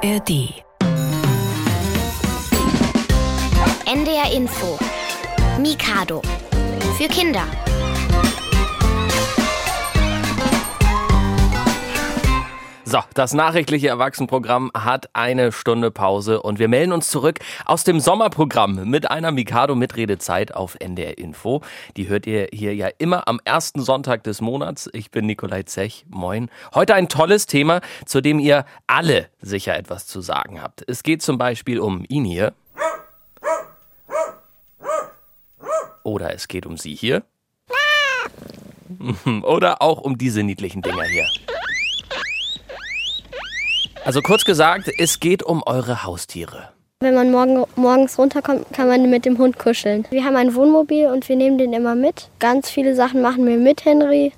[0.00, 0.62] ARD.
[3.86, 4.78] NDR Info.
[5.58, 6.22] Mikado.
[6.96, 7.67] Für Kinder.
[12.90, 18.00] So, das nachrichtliche Erwachsenenprogramm hat eine Stunde Pause und wir melden uns zurück aus dem
[18.00, 21.60] Sommerprogramm mit einer Mikado-Mitredezeit auf NDR Info.
[21.98, 24.88] Die hört ihr hier ja immer am ersten Sonntag des Monats.
[24.94, 26.06] Ich bin Nikolai Zech.
[26.08, 26.48] Moin.
[26.72, 30.82] Heute ein tolles Thema, zu dem ihr alle sicher etwas zu sagen habt.
[30.88, 32.54] Es geht zum Beispiel um ihn hier.
[36.04, 37.22] Oder es geht um sie hier.
[39.42, 41.26] Oder auch um diese niedlichen Dinger hier.
[44.08, 46.70] Also kurz gesagt, es geht um eure Haustiere.
[47.00, 50.06] Wenn man morgen, morgens runterkommt, kann man mit dem Hund kuscheln.
[50.08, 52.30] Wir haben ein Wohnmobil und wir nehmen den immer mit.
[52.38, 54.32] Ganz viele Sachen machen wir mit Henry.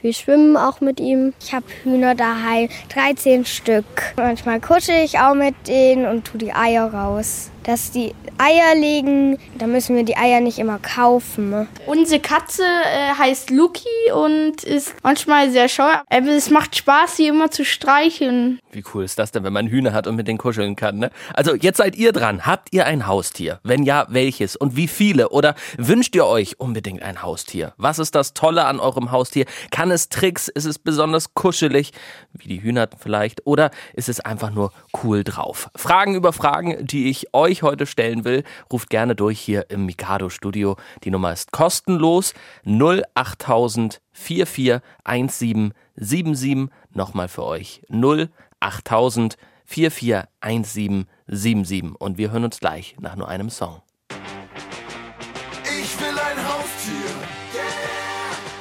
[0.00, 1.34] Wir schwimmen auch mit ihm.
[1.38, 3.84] Ich habe Hühner daheim, 13 Stück.
[4.16, 7.50] Manchmal kuschel ich auch mit denen und tue die Eier raus.
[7.64, 11.68] Dass die Eier legen, da müssen wir die Eier nicht immer kaufen.
[11.86, 15.90] Unsere Katze äh, heißt Luki und ist manchmal sehr scheu.
[16.08, 18.58] Aber es macht Spaß, sie immer zu streicheln.
[18.72, 21.10] Wie cool ist das denn, wenn man Hühner hat und mit denen kuscheln kann, ne?
[21.34, 22.46] Also jetzt seid ihr dran.
[22.46, 23.60] Habt ihr ein Haustier?
[23.62, 25.28] Wenn ja, welches und wie viele?
[25.28, 27.74] Oder wünscht ihr euch unbedingt ein Haustier?
[27.76, 29.44] Was ist das Tolle an eurem Haustier?
[29.70, 30.48] Kann es Tricks?
[30.48, 31.92] Ist es besonders kuschelig?
[32.32, 33.46] Wie die Hühner vielleicht?
[33.46, 35.68] Oder ist es einfach nur cool drauf?
[35.76, 40.30] Fragen über Fragen, die ich euch heute stellen will, ruft gerne durch hier im Mikado
[40.30, 40.76] Studio.
[41.04, 42.34] Die Nummer ist kostenlos
[42.64, 46.68] 08000 441777.
[46.92, 51.94] Nochmal für euch 08000 441777.
[51.98, 53.82] Und wir hören uns gleich nach nur einem Song.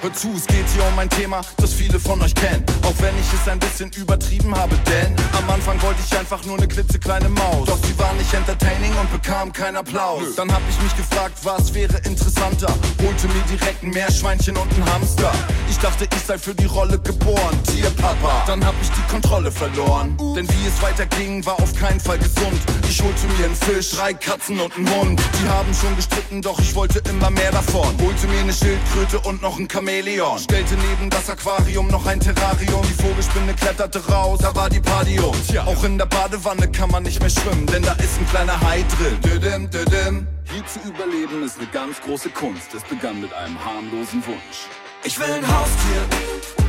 [0.02, 2.64] Hört zu, es geht hier um ein Thema, das viele von euch kennen.
[2.84, 6.58] Auch wenn ich es ein bisschen übertrieben habe, denn am Anfang wollte ich einfach nur
[6.58, 7.68] eine klitzekleine Maus.
[7.68, 10.36] Doch sie war nicht entertaining und bekam keinen Applaus.
[10.38, 12.74] Dann hab ich mich gefragt, was wäre interessanter?
[13.04, 15.34] Holte mir direkt ein Meerschweinchen und ein Hamster.
[15.70, 18.46] Ich dachte, ich sei für die Rolle geboren, Tierpapa.
[18.48, 20.18] Dann hab ich die Kontrolle verloren.
[20.34, 22.62] Denn wie es weiterging, war auf keinen Fall gesund.
[22.88, 25.22] Ich holte mir einen Fisch, drei Katzen und einen Hund.
[25.42, 27.94] Die haben schon gestritten, doch ich wollte immer mehr davon.
[28.02, 30.38] Holte mir eine Schildkröte und noch ein Chamäleon.
[30.40, 32.82] Stellte neben das Aquarium noch ein Terrarium.
[32.84, 35.36] Die Vogelspinne kletterte raus, da war die Party um.
[35.66, 38.86] Auch in der Badewanne kann man nicht mehr schwimmen, denn da ist ein kleiner Hai
[38.98, 39.20] drin.
[39.22, 40.28] Düdim, düdim.
[40.52, 42.74] Hier zu überleben ist eine ganz große Kunst.
[42.76, 44.68] Es begann mit einem harmlosen Wunsch.
[45.04, 46.02] Ich will ein Haustier,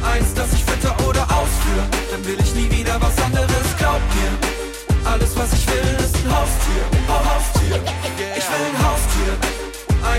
[0.06, 1.84] eins, das ich fütter oder ausführe.
[2.10, 5.10] Dann will ich nie wieder was anderes, glaub mir.
[5.10, 7.80] Alles, was ich will, ist ein Haustier, oh Haustier.
[8.36, 9.59] Ich will ein Haustier,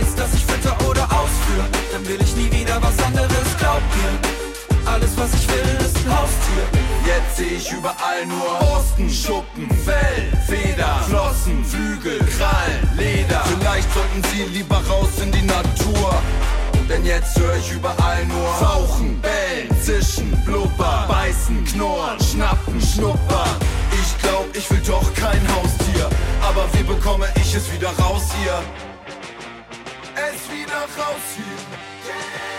[0.02, 1.68] eins, das ich fütter oder ausführe.
[1.92, 4.92] Dann will ich nie wieder was anderes, glaub mir.
[4.92, 6.66] Alles, was ich will, ist ein Haustier.
[7.06, 13.44] Jetzt seh ich überall nur Borsten, Schuppen, Fell, Feder, Flossen, Flügel, Krallen, Leder.
[13.46, 16.14] Vielleicht sollten sie lieber raus in die Natur.
[16.90, 23.56] Denn jetzt höre ich überall nur Fauchen, Bellen, Zischen, Blubber, Beißen, Knurren, Schnappen, Schnuppern.
[23.94, 26.10] Ich glaub, ich will doch kein Haustier.
[26.42, 28.91] Aber wie bekomme ich es wieder raus hier?
[30.84, 31.46] Es wieder raus hier.
[31.46, 32.51] Ich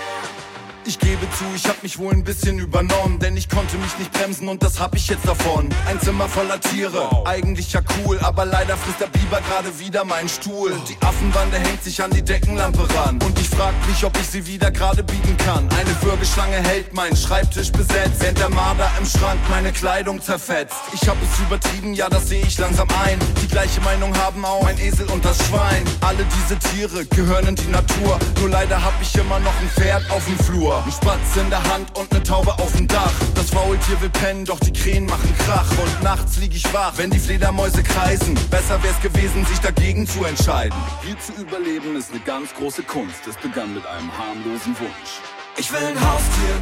[1.03, 4.49] gebe zu, ich hab mich wohl ein bisschen übernommen, denn ich konnte mich nicht bremsen
[4.49, 5.69] und das hab ich jetzt davon.
[5.87, 10.29] Ein Zimmer voller Tiere, eigentlich ja cool, aber leider frisst der Biber gerade wieder meinen
[10.29, 10.73] Stuhl.
[10.89, 14.47] Die Affenbande hängt sich an die Deckenlampe ran und ich frag mich, ob ich sie
[14.47, 15.69] wieder gerade biegen kann.
[15.79, 20.77] Eine Würgeschlange hält meinen Schreibtisch besetzt, während der Marder im Schrank meine Kleidung zerfetzt.
[20.93, 23.19] Ich hab es übertrieben, ja, das sehe ich langsam ein.
[23.43, 25.85] Die gleiche Meinung haben auch ein Esel und das Schwein.
[26.01, 30.09] Alle diese Tiere gehören in die Natur, nur leider hab ich immer noch ein Pferd
[30.11, 30.83] auf dem Flur.
[30.93, 33.13] Ein Spatz in der Hand und ne Taube auf dem Dach.
[33.35, 35.71] Das Faultier will pennen, doch die Krähen machen Krach.
[35.71, 38.35] Und nachts lieg ich wach, wenn die Fledermäuse kreisen.
[38.51, 40.77] Besser wär's gewesen, sich dagegen zu entscheiden.
[41.03, 43.27] Hier zu überleben ist eine ganz große Kunst.
[43.27, 45.13] Es begann mit einem harmlosen Wunsch.
[45.57, 46.55] Ich will ein Haustier,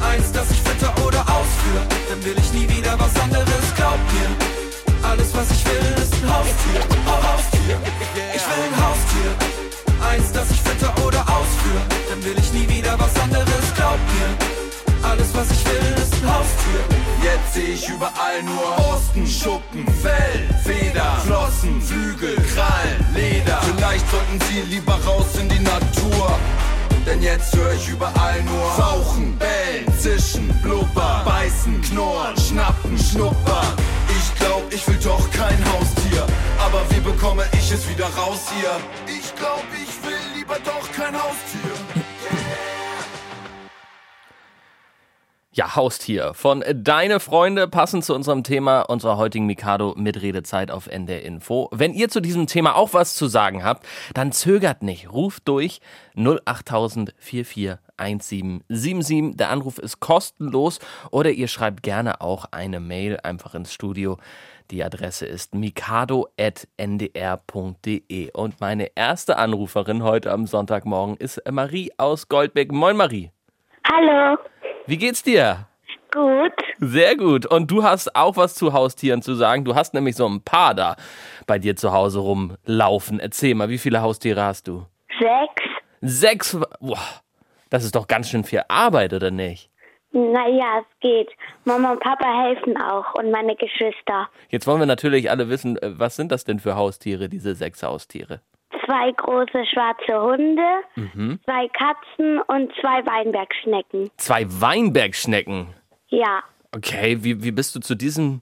[0.00, 1.84] eins, das ich fütter oder ausführe.
[2.08, 5.06] Dann will ich nie wieder was anderes, glaub mir.
[5.06, 7.76] Alles, was ich will, ist ein Haustier, oh Haustier.
[8.34, 11.82] Ich will ein Haustier, eins, das ich fütter oder ausführe.
[12.08, 13.37] Dann will ich nie wieder was anderes.
[15.18, 16.80] Alles, was ich will, ist ein Haustier.
[17.22, 23.58] Jetzt seh ich überall nur Borsten, Schuppen, Fell, Feder, Flossen, Flügel, Krallen, Leder.
[23.62, 26.38] Vielleicht sollten sie lieber raus in die Natur.
[27.04, 33.66] Denn jetzt höre ich überall nur Fauchen, Bellen, Zischen, Blubber, Beißen, Knurren, Schnappen, Schnuppern.
[34.10, 36.26] Ich glaub, ich will doch kein Haustier.
[36.64, 38.70] Aber wie bekomme ich es wieder raus hier?
[39.06, 41.67] Ich glaub, ich will lieber doch kein Haustier.
[45.58, 46.34] Ja, Haustier.
[46.34, 51.68] Von Deine Freunde passend zu unserem Thema unserer heutigen Mikado Mitredezeit auf NDR Info.
[51.72, 53.84] Wenn ihr zu diesem Thema auch was zu sagen habt,
[54.14, 55.10] dann zögert nicht.
[55.10, 55.80] Ruft durch
[56.14, 59.36] 08000 441777.
[59.36, 60.78] Der Anruf ist kostenlos
[61.10, 64.16] oder ihr schreibt gerne auch eine Mail einfach ins Studio.
[64.70, 66.30] Die Adresse ist mikado.ndr.de.
[68.32, 72.70] Und meine erste Anruferin heute am Sonntagmorgen ist Marie aus Goldbeck.
[72.70, 73.32] Moin Marie.
[73.90, 74.36] Hallo.
[74.88, 75.66] Wie geht's dir?
[76.10, 76.54] Gut.
[76.78, 77.44] Sehr gut.
[77.44, 79.66] Und du hast auch was zu Haustieren zu sagen.
[79.66, 80.96] Du hast nämlich so ein paar da
[81.46, 83.20] bei dir zu Hause rumlaufen.
[83.20, 84.86] Erzähl mal, wie viele Haustiere hast du?
[85.18, 85.62] Sechs.
[86.00, 86.58] Sechs.
[86.80, 86.98] Boah,
[87.68, 89.70] das ist doch ganz schön viel Arbeit, oder nicht?
[90.12, 91.28] Naja, es geht.
[91.66, 94.30] Mama und Papa helfen auch und meine Geschwister.
[94.48, 97.82] Jetzt wollen wir natürlich alle wissen, äh, was sind das denn für Haustiere, diese sechs
[97.82, 98.40] Haustiere?
[98.88, 100.62] Zwei große schwarze Hunde,
[101.44, 104.10] zwei Katzen und zwei Weinbergschnecken.
[104.16, 105.74] Zwei Weinbergschnecken.
[106.08, 106.42] Ja.
[106.74, 108.40] Okay, wie, wie bist du zu diesem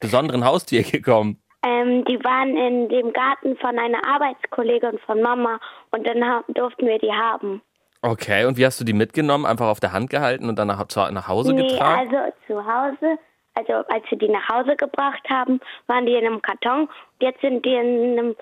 [0.00, 1.38] besonderen Haustier gekommen?
[1.64, 5.60] Ähm, die waren in dem Garten von einer Arbeitskollegin von Mama
[5.92, 7.62] und dann durften wir die haben.
[8.02, 9.46] Okay, und wie hast du die mitgenommen?
[9.46, 12.10] Einfach auf der Hand gehalten und dann nach, nach Hause Nee, getragen?
[12.14, 13.18] also zu Hause,
[13.54, 16.80] also als wir die nach Hause gebracht haben, waren die in einem Karton.
[16.82, 16.90] Und
[17.20, 18.36] jetzt sind die in einem,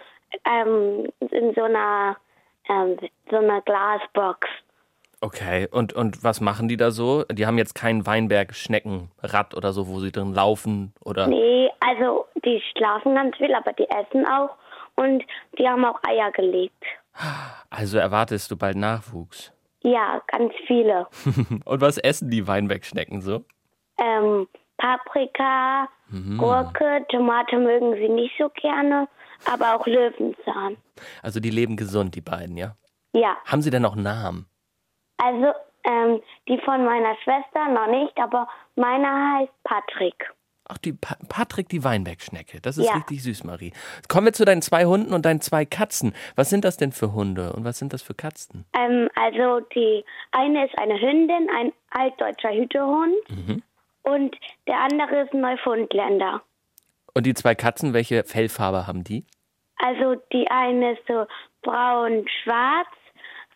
[0.45, 2.17] ähm, in so einer,
[2.69, 2.97] ähm,
[3.31, 4.49] so einer Glasbox.
[5.21, 7.25] Okay, und, und was machen die da so?
[7.31, 11.29] Die haben jetzt kein Weinberg-Schneckenrad oder so, wo sie drin laufen oder.
[11.29, 14.51] Nee, also die schlafen ganz viel, aber die essen auch
[14.97, 15.23] und
[15.59, 16.85] die haben auch Eier gelegt.
[17.71, 19.53] Also erwartest du bald Nachwuchs.
[19.83, 21.07] Ja, ganz viele.
[21.65, 23.45] Und was essen die Weinbergschnecken so?
[24.01, 24.47] Ähm,
[24.79, 25.89] Paprika,
[26.39, 29.09] Gurke, Tomate mögen sie nicht so gerne,
[29.51, 30.77] aber auch Löwenzahn.
[31.23, 32.77] Also die leben gesund, die beiden, ja?
[33.15, 34.47] Ja, Haben sie denn auch Namen?
[35.19, 35.53] also
[35.85, 40.33] ähm, die von meiner Schwester noch nicht, aber meiner heißt Patrick.
[40.69, 42.61] Ach, die pa Patrick, die Weinbergschnecke.
[42.61, 42.95] Das ist Ja.
[42.95, 43.73] richtig süß, Marie.
[44.09, 46.15] Kommen wir zu deinen zwei Hunden und deinen zwei Katzen.
[46.37, 48.65] Was sind das denn für Hunde und was sind das für Katzen?
[48.79, 53.17] Ähm, also die eine ist eine Hündin, ein altdeutscher Hütehund
[54.03, 54.37] und
[54.69, 56.43] der andere ist ein Neufundländer.
[57.15, 59.25] Und die zwei Katzen, welche Fellfarbe haben die?
[59.77, 61.27] Also die eine ist so
[61.63, 62.89] braun-schwarz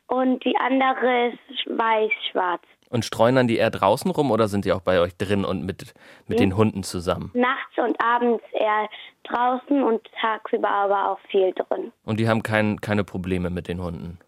[0.09, 2.63] und die andere ist weiß-schwarz.
[2.91, 5.65] Und streuen dann die eher draußen rum oder sind die auch bei euch drin und
[5.65, 5.95] mit,
[6.29, 7.31] mit den Hunden zusammen?
[7.35, 8.89] Nachts und abends eher
[9.25, 11.93] draußen und tagsüber aber auch viel drin.
[12.05, 14.19] Und die haben kein, keine Probleme mit den Hunden?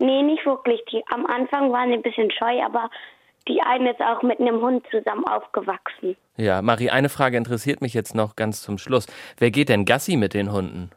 [0.00, 0.80] Nee, nicht wirklich.
[0.90, 2.90] Die, am Anfang waren die ein bisschen scheu, aber
[3.48, 6.16] die eine ist auch mit einem Hund zusammen aufgewachsen.
[6.36, 9.06] Ja, Marie, eine Frage interessiert mich jetzt noch ganz zum Schluss.
[9.38, 10.90] Wer geht denn Gassi mit den Hunden?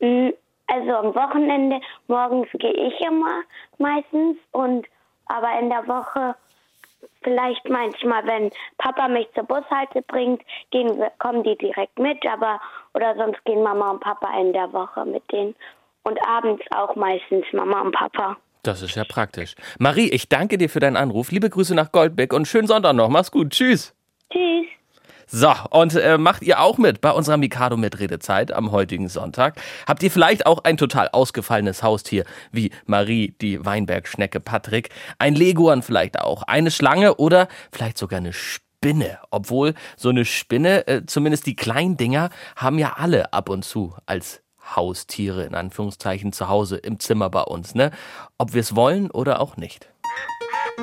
[0.00, 0.30] Mm,
[0.66, 3.42] Also am Wochenende, morgens gehe ich immer
[3.78, 4.86] meistens und
[5.26, 6.34] aber in der Woche
[7.22, 12.60] vielleicht manchmal, wenn Papa mich zur Bushalte bringt, gehen kommen die direkt mit, aber
[12.94, 15.54] oder sonst gehen Mama und Papa in der Woche mit denen
[16.04, 18.36] und abends auch meistens Mama und Papa.
[18.62, 19.54] Das ist ja praktisch.
[19.78, 21.32] Marie, ich danke dir für deinen Anruf.
[21.32, 23.08] Liebe Grüße nach Goldbeck und schönen Sonntag noch.
[23.08, 23.50] Mach's gut.
[23.50, 23.92] Tschüss.
[24.32, 24.66] Tschüss.
[25.26, 29.56] So, und äh, macht ihr auch mit bei unserer Mikado-Mitredezeit am heutigen Sonntag?
[29.88, 35.82] Habt ihr vielleicht auch ein total ausgefallenes Haustier, wie Marie, die Weinbergschnecke Patrick, ein Leguan
[35.82, 39.18] vielleicht auch, eine Schlange oder vielleicht sogar eine Spinne?
[39.30, 43.94] Obwohl so eine Spinne, äh, zumindest die kleinen Dinger, haben ja alle ab und zu
[44.04, 44.41] als
[44.76, 47.90] Haustiere in Anführungszeichen zu Hause im Zimmer bei uns, ne?
[48.38, 49.88] Ob wir es wollen oder auch nicht.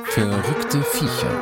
[0.06, 1.42] Verrückte Viecher.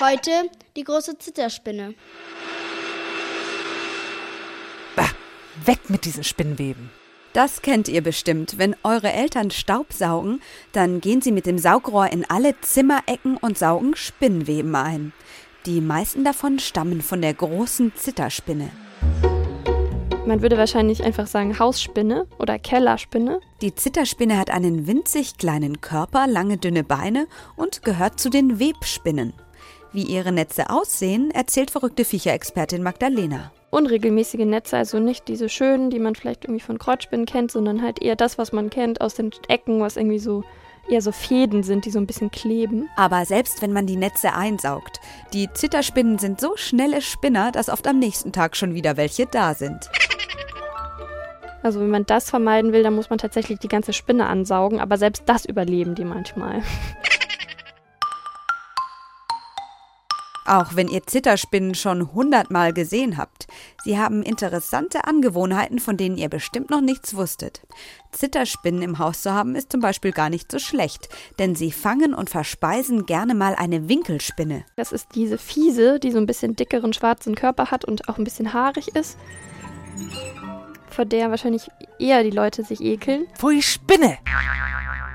[0.00, 1.94] Heute die große Zitterspinne.
[5.66, 6.90] Weg mit diesen Spinnweben.
[7.32, 8.58] Das kennt ihr bestimmt.
[8.58, 10.40] Wenn eure Eltern Staub saugen,
[10.72, 15.12] dann gehen sie mit dem Saugrohr in alle Zimmerecken und saugen Spinnweben ein.
[15.66, 18.70] Die meisten davon stammen von der großen Zitterspinne.
[20.26, 23.40] Man würde wahrscheinlich einfach sagen Hausspinne oder Kellerspinne.
[23.62, 29.32] Die Zitterspinne hat einen winzig kleinen Körper, lange dünne Beine und gehört zu den Webspinnen.
[29.92, 33.50] Wie ihre Netze aussehen, erzählt verrückte Viecherexpertin Magdalena.
[33.70, 38.02] Unregelmäßige Netze, also nicht diese schönen, die man vielleicht irgendwie von Kreuzspinnen kennt, sondern halt
[38.02, 40.44] eher das, was man kennt aus den Ecken, was irgendwie so
[40.90, 42.88] eher so Fäden sind, die so ein bisschen kleben.
[42.96, 45.00] Aber selbst wenn man die Netze einsaugt,
[45.32, 49.54] die Zitterspinnen sind so schnelle Spinner, dass oft am nächsten Tag schon wieder welche da
[49.54, 49.90] sind.
[51.62, 54.96] Also wenn man das vermeiden will, dann muss man tatsächlich die ganze Spinne ansaugen, aber
[54.96, 56.62] selbst das überleben die manchmal.
[60.50, 63.46] Auch wenn ihr Zitterspinnen schon hundertmal gesehen habt.
[63.84, 67.62] Sie haben interessante Angewohnheiten, von denen ihr bestimmt noch nichts wusstet.
[68.10, 72.14] Zitterspinnen im Haus zu haben, ist zum Beispiel gar nicht so schlecht, denn sie fangen
[72.14, 74.64] und verspeisen gerne mal eine Winkelspinne.
[74.74, 78.24] Das ist diese fiese, die so ein bisschen dickeren schwarzen Körper hat und auch ein
[78.24, 79.18] bisschen haarig ist.
[80.88, 81.68] Vor der wahrscheinlich
[82.00, 83.28] eher die Leute sich ekeln.
[83.38, 84.18] Pfui, Spinne!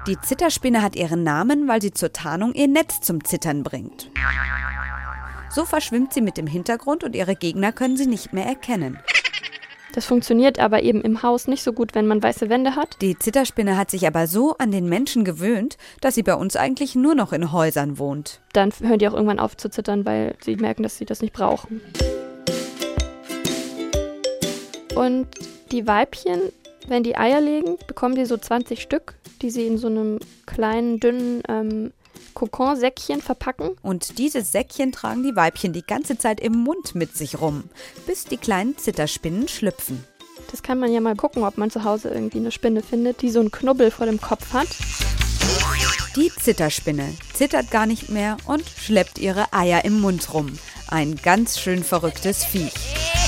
[0.08, 4.12] Die Zitterspinne hat ihren Namen, weil sie zur Tarnung ihr Netz zum Zittern bringt.
[5.50, 9.00] So verschwimmt sie mit dem Hintergrund und ihre Gegner können sie nicht mehr erkennen.
[9.94, 13.02] Das funktioniert aber eben im Haus nicht so gut, wenn man weiße Wände hat.
[13.02, 16.94] Die Zitterspinne hat sich aber so an den Menschen gewöhnt, dass sie bei uns eigentlich
[16.94, 18.42] nur noch in Häusern wohnt.
[18.54, 21.34] Dann hören die auch irgendwann auf zu zittern, weil sie merken, dass sie das nicht
[21.34, 21.82] brauchen.
[24.96, 25.28] Und
[25.72, 26.52] die Weibchen,
[26.88, 31.00] wenn die Eier legen, bekommen die so 20 Stück, die sie in so einem kleinen,
[31.00, 31.92] dünnen ähm,
[32.34, 33.72] Kokonsäckchen verpacken.
[33.82, 37.64] Und dieses Säckchen tragen die Weibchen die ganze Zeit im Mund mit sich rum,
[38.06, 40.04] bis die kleinen Zitterspinnen schlüpfen.
[40.52, 43.32] Das kann man ja mal gucken, ob man zu Hause irgendwie eine Spinne findet, die
[43.32, 44.68] so einen Knubbel vor dem Kopf hat.
[46.16, 50.58] Die Zitterspinne zittert gar nicht mehr und schleppt ihre Eier im Mund rum.
[50.88, 53.25] Ein ganz schön verrücktes Viech.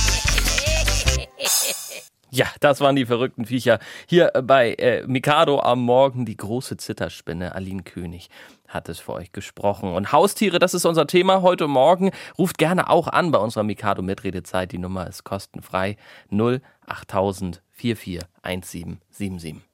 [2.38, 3.80] Ja, das waren die verrückten Viecher.
[4.06, 7.56] Hier bei äh, Mikado am Morgen die große Zitterspinne.
[7.56, 8.30] Aline König
[8.68, 9.92] hat es für euch gesprochen.
[9.92, 12.12] Und Haustiere, das ist unser Thema heute Morgen.
[12.38, 14.72] Ruft gerne auch an bei unserer Mikado Mitredezeit.
[14.72, 15.98] Die Nummer ist kostenfrei
[16.30, 19.67] 08000 441777.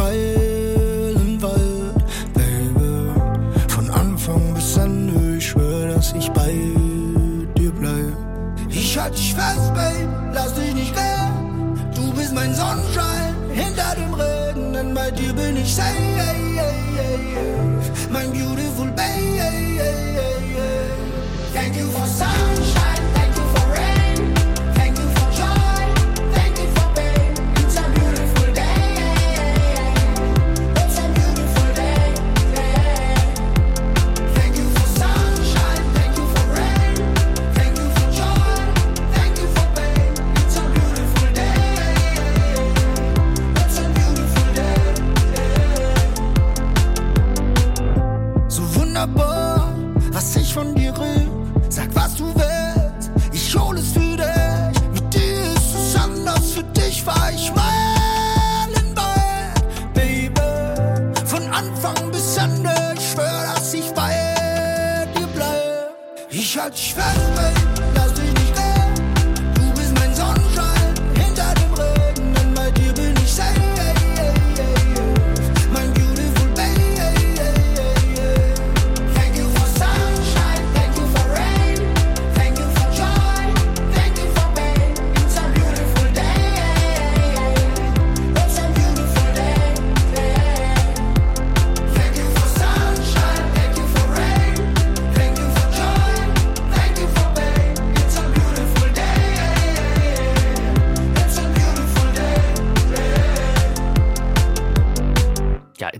[0.00, 1.94] meilenweit,
[2.34, 2.92] Baby.
[3.68, 6.52] Von Anfang bis Ende, ich schwör, dass ich bei
[7.56, 8.16] dir bleib.
[8.68, 11.34] Ich halt dich fest, Babe, lass dich nicht gehen.
[11.94, 16.39] Du bist mein Sonnenschein hinter dem Regen, denn bei dir bin ich safe.
[61.60, 65.90] Anfang bis Ende, ich schwör, dass ich bei dir bleib.
[66.30, 66.94] Ich halt dich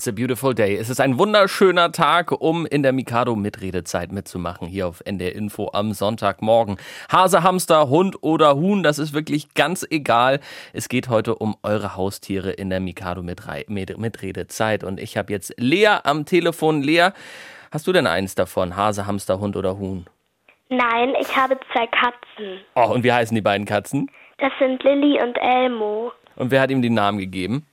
[0.00, 0.76] it's a beautiful day.
[0.76, 5.68] Es ist ein wunderschöner Tag, um in der Mikado Mitredezeit mitzumachen, hier auf NDR Info
[5.74, 6.78] am Sonntagmorgen.
[7.12, 10.40] Hase, Hamster, Hund oder Huhn, das ist wirklich ganz egal.
[10.72, 14.84] Es geht heute um eure Haustiere in der Mikado Mitrei- Mit- Mitredezeit.
[14.84, 16.80] Und ich habe jetzt Lea am Telefon.
[16.80, 17.10] Lea,
[17.70, 18.76] hast du denn eins davon?
[18.76, 20.06] Hase, Hamster, Hund oder Huhn?
[20.70, 22.60] Nein, ich habe zwei Katzen.
[22.74, 24.10] Oh, und wie heißen die beiden Katzen?
[24.38, 26.10] Das sind Lilly und Elmo.
[26.36, 27.66] Und wer hat ihm den Namen gegeben?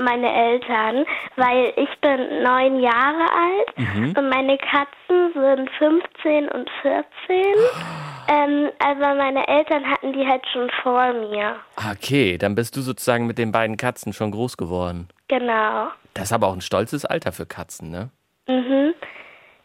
[0.00, 1.04] Meine Eltern,
[1.36, 4.14] weil ich bin neun Jahre alt Mhm.
[4.16, 7.04] und meine Katzen sind 15 und 14.
[8.28, 11.56] ähm, also meine Eltern hatten die halt schon vor mir.
[11.92, 15.08] Okay, dann bist du sozusagen mit den beiden Katzen schon groß geworden.
[15.26, 15.88] Genau.
[16.14, 18.10] Das ist aber auch ein stolzes Alter für Katzen, ne?
[18.46, 18.94] Mhm.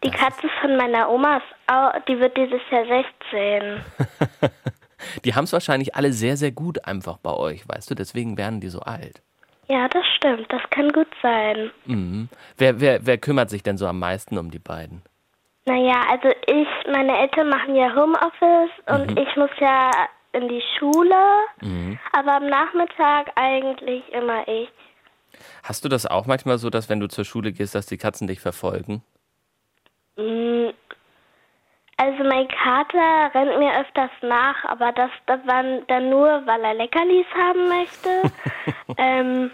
[0.03, 3.81] Die Katze von meiner Oma, ist die wird dieses Jahr 16.
[5.25, 7.95] Die haben es wahrscheinlich alle sehr, sehr gut einfach bei euch, weißt du?
[7.95, 9.21] Deswegen werden die so alt.
[9.69, 10.51] Ja, das stimmt.
[10.51, 11.71] Das kann gut sein.
[11.85, 12.29] Mhm.
[12.57, 15.01] Wer, wer, wer kümmert sich denn so am meisten um die beiden?
[15.65, 19.17] Naja, also ich, meine Eltern machen ja Homeoffice und Mhm.
[19.17, 19.89] ich muss ja
[20.33, 21.15] in die Schule,
[21.61, 21.97] Mhm.
[22.11, 24.69] aber am Nachmittag eigentlich immer ich.
[25.63, 28.27] Hast du das auch manchmal so, dass wenn du zur Schule gehst, dass die Katzen
[28.27, 29.03] dich verfolgen?
[31.97, 36.73] Also mein Kater rennt mir öfters nach, aber das, das war dann nur, weil er
[36.73, 38.31] Leckerlis haben möchte.
[38.97, 39.51] ähm,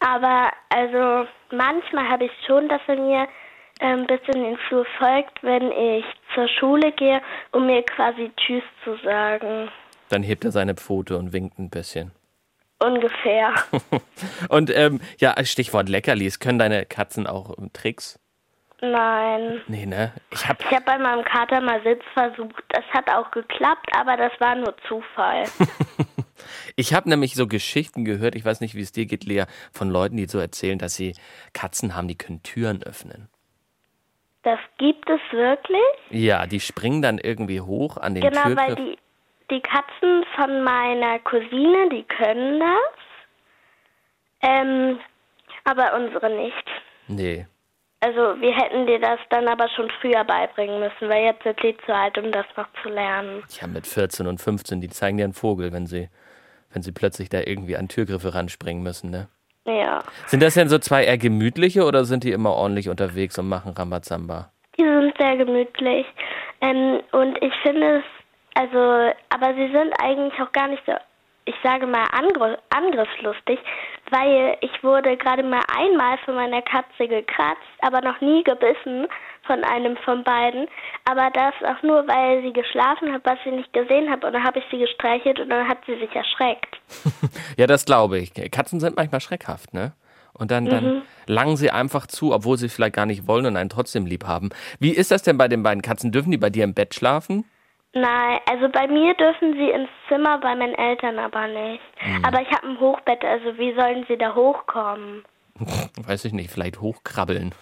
[0.00, 3.28] aber also manchmal habe ich schon, dass er mir
[3.80, 7.20] ähm, bis in den Flur folgt, wenn ich zur Schule gehe,
[7.52, 9.70] um mir quasi Tschüss zu sagen.
[10.10, 12.12] Dann hebt er seine Pfote und winkt ein bisschen.
[12.80, 13.54] Ungefähr.
[14.48, 16.38] Und ähm, ja, Stichwort Leckerlis.
[16.38, 18.20] Können deine Katzen auch ähm, Tricks?
[18.80, 19.60] Nein.
[19.66, 20.12] Nee, ne?
[20.30, 22.62] Ich hab, Ich habe bei meinem Kater mal Sitz versucht.
[22.68, 25.44] Das hat auch geklappt, aber das war nur Zufall.
[26.76, 29.90] ich hab nämlich so Geschichten gehört, ich weiß nicht, wie es dir geht, Lea, von
[29.90, 31.14] Leuten, die so erzählen, dass sie
[31.54, 33.28] Katzen haben, die können Türen öffnen.
[34.44, 35.82] Das gibt es wirklich?
[36.10, 38.96] Ja, die springen dann irgendwie hoch an den Genau, weil Türgriff.
[39.50, 42.94] die, die Katzen von meiner Cousine, die können das.
[44.40, 45.00] Ähm,
[45.64, 46.64] aber unsere nicht.
[47.08, 47.46] Nee.
[48.00, 51.76] Also wir hätten dir das dann aber schon früher beibringen müssen, weil jetzt sind sie
[51.84, 53.42] zu alt, um das noch zu lernen.
[53.60, 56.08] Ja, mit 14 und 15, die zeigen dir einen Vogel, wenn sie,
[56.72, 59.28] wenn sie plötzlich da irgendwie an Türgriffe ranspringen müssen, ne?
[59.66, 60.02] Ja.
[60.26, 63.72] Sind das denn so zwei eher gemütliche oder sind die immer ordentlich unterwegs und machen
[63.72, 64.50] Rambazamba?
[64.78, 66.06] Die sind sehr gemütlich.
[66.60, 68.04] Ähm, und ich finde es,
[68.54, 70.92] also, aber sie sind eigentlich auch gar nicht so,
[71.48, 73.58] ich sage mal, angr angriffslustig,
[74.10, 79.06] weil ich wurde gerade mal einmal von meiner Katze gekratzt, aber noch nie gebissen
[79.46, 80.66] von einem von beiden.
[81.10, 84.26] Aber das auch nur, weil sie geschlafen hat, was ich nicht gesehen habe.
[84.26, 86.78] Und dann habe ich sie gestreichelt und dann hat sie sich erschreckt.
[87.56, 88.32] Ja, das glaube ich.
[88.52, 89.92] Katzen sind manchmal schreckhaft, ne?
[90.32, 91.02] Und dann, dann Mhm.
[91.26, 94.50] langen sie einfach zu, obwohl sie vielleicht gar nicht wollen und einen trotzdem lieb haben.
[94.78, 96.12] Wie ist das denn bei den beiden Katzen?
[96.12, 97.44] Dürfen die bei dir im Bett schlafen?
[97.94, 101.82] Nein, also bei mir dürfen sie ins Zimmer, bei meinen Eltern aber nicht.
[102.04, 102.24] Mhm.
[102.24, 105.24] Aber ich habe ein Hochbett, also wie sollen sie da hochkommen?
[106.06, 107.54] Weiß ich nicht, vielleicht hochkrabbeln.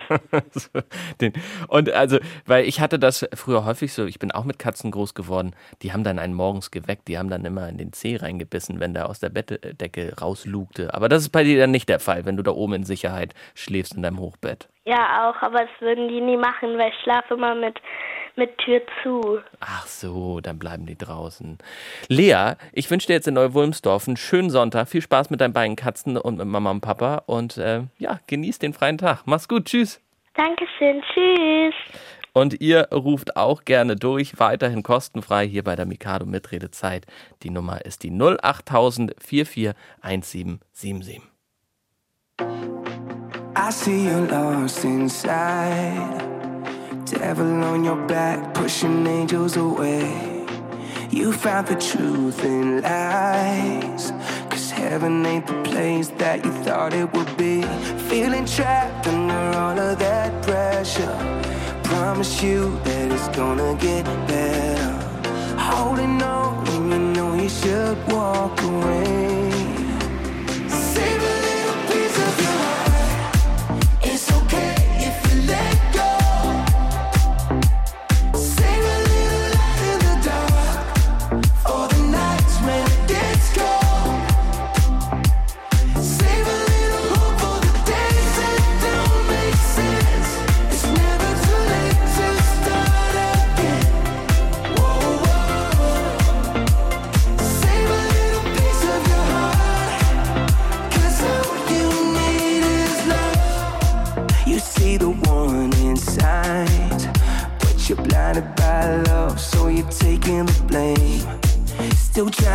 [1.68, 5.14] Und also, weil ich hatte das früher häufig so, ich bin auch mit Katzen groß
[5.14, 8.80] geworden, die haben dann einen morgens geweckt, die haben dann immer in den Zeh reingebissen,
[8.80, 10.94] wenn der aus der Bettdecke rauslugte.
[10.94, 13.34] Aber das ist bei dir dann nicht der Fall, wenn du da oben in Sicherheit
[13.54, 14.68] schläfst in deinem Hochbett.
[14.84, 17.80] Ja, auch, aber das würden die nie machen, weil ich schlafe immer mit,
[18.36, 19.40] mit Tür zu.
[19.60, 21.58] Ach so, dann bleiben die draußen.
[22.08, 24.88] Lea, ich wünsche dir jetzt in Neu-Wulmsdorf einen schönen Sonntag.
[24.88, 27.22] Viel Spaß mit deinen beiden Katzen und mit Mama und Papa.
[27.26, 29.22] Und äh, ja, genieß den freien Tag.
[29.26, 29.66] Mach's gut.
[29.66, 30.00] Tschüss.
[30.34, 31.74] Dankeschön, tschüss.
[32.32, 37.06] Und ihr ruft auch gerne durch, weiterhin kostenfrei hier bei der Mikado Mitredezeit.
[37.44, 41.22] Die Nummer ist die 08000 441777.
[43.56, 46.33] I see you lost inside.
[47.26, 50.46] Devil on your back, pushing angels away.
[51.10, 54.12] You found the truth in lies.
[54.50, 57.62] Cause heaven ain't the place that you thought it would be.
[58.10, 61.16] Feeling trapped under all of that pressure.
[61.84, 64.92] Promise you that it's gonna get better.
[65.56, 69.43] Holding on when you know you should walk away.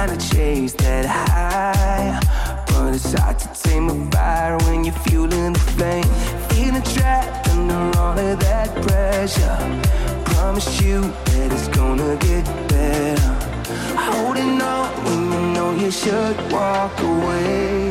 [0.05, 2.17] Trying to chase that high,
[2.67, 6.05] but it's hard to tame a fire when you're fueling the flame.
[6.51, 9.57] Feeling trapped under all of that pressure.
[10.23, 13.21] Promise you that it's gonna get better.
[13.97, 17.88] Holding on when you know you should walk away.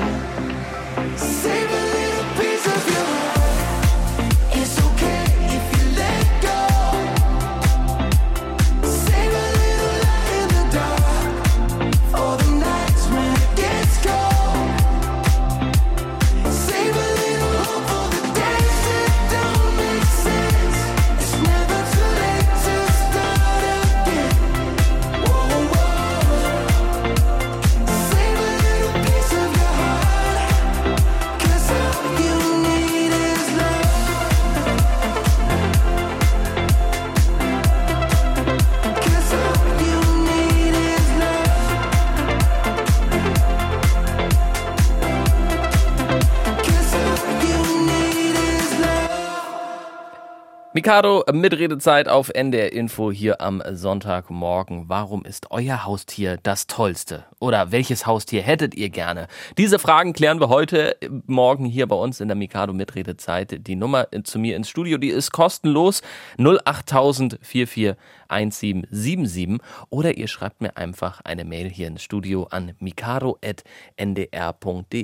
[50.89, 54.89] Mikado, Mitredezeit auf NDR Info hier am Sonntagmorgen.
[54.89, 57.27] Warum ist euer Haustier das Tollste?
[57.41, 59.27] Oder welches Haustier hättet ihr gerne?
[59.59, 60.97] Diese Fragen klären wir heute
[61.27, 63.67] Morgen hier bei uns in der Mikado Mitredezeit.
[63.67, 66.01] Die Nummer zu mir ins Studio, die ist kostenlos
[66.39, 69.59] 08000 441777
[69.91, 73.53] oder ihr schreibt mir einfach eine Mail hier ins Studio an mikado.ndr.de.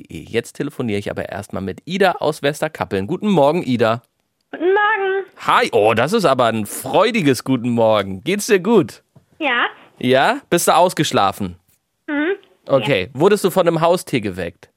[0.09, 3.07] Jetzt telefoniere ich aber erstmal mit Ida aus Westerkappeln.
[3.07, 4.01] Guten Morgen, Ida.
[4.51, 4.84] Guten Morgen.
[5.47, 8.23] Hi, oh, das ist aber ein freudiges Guten Morgen.
[8.25, 9.03] Geht's dir gut?
[9.39, 9.67] Ja.
[9.99, 10.39] Ja?
[10.51, 11.57] Bist du ausgeschlafen?
[12.07, 12.35] Mhm.
[12.69, 13.11] Okay.
[13.15, 14.71] Wurdest du von einem Haustier geweckt?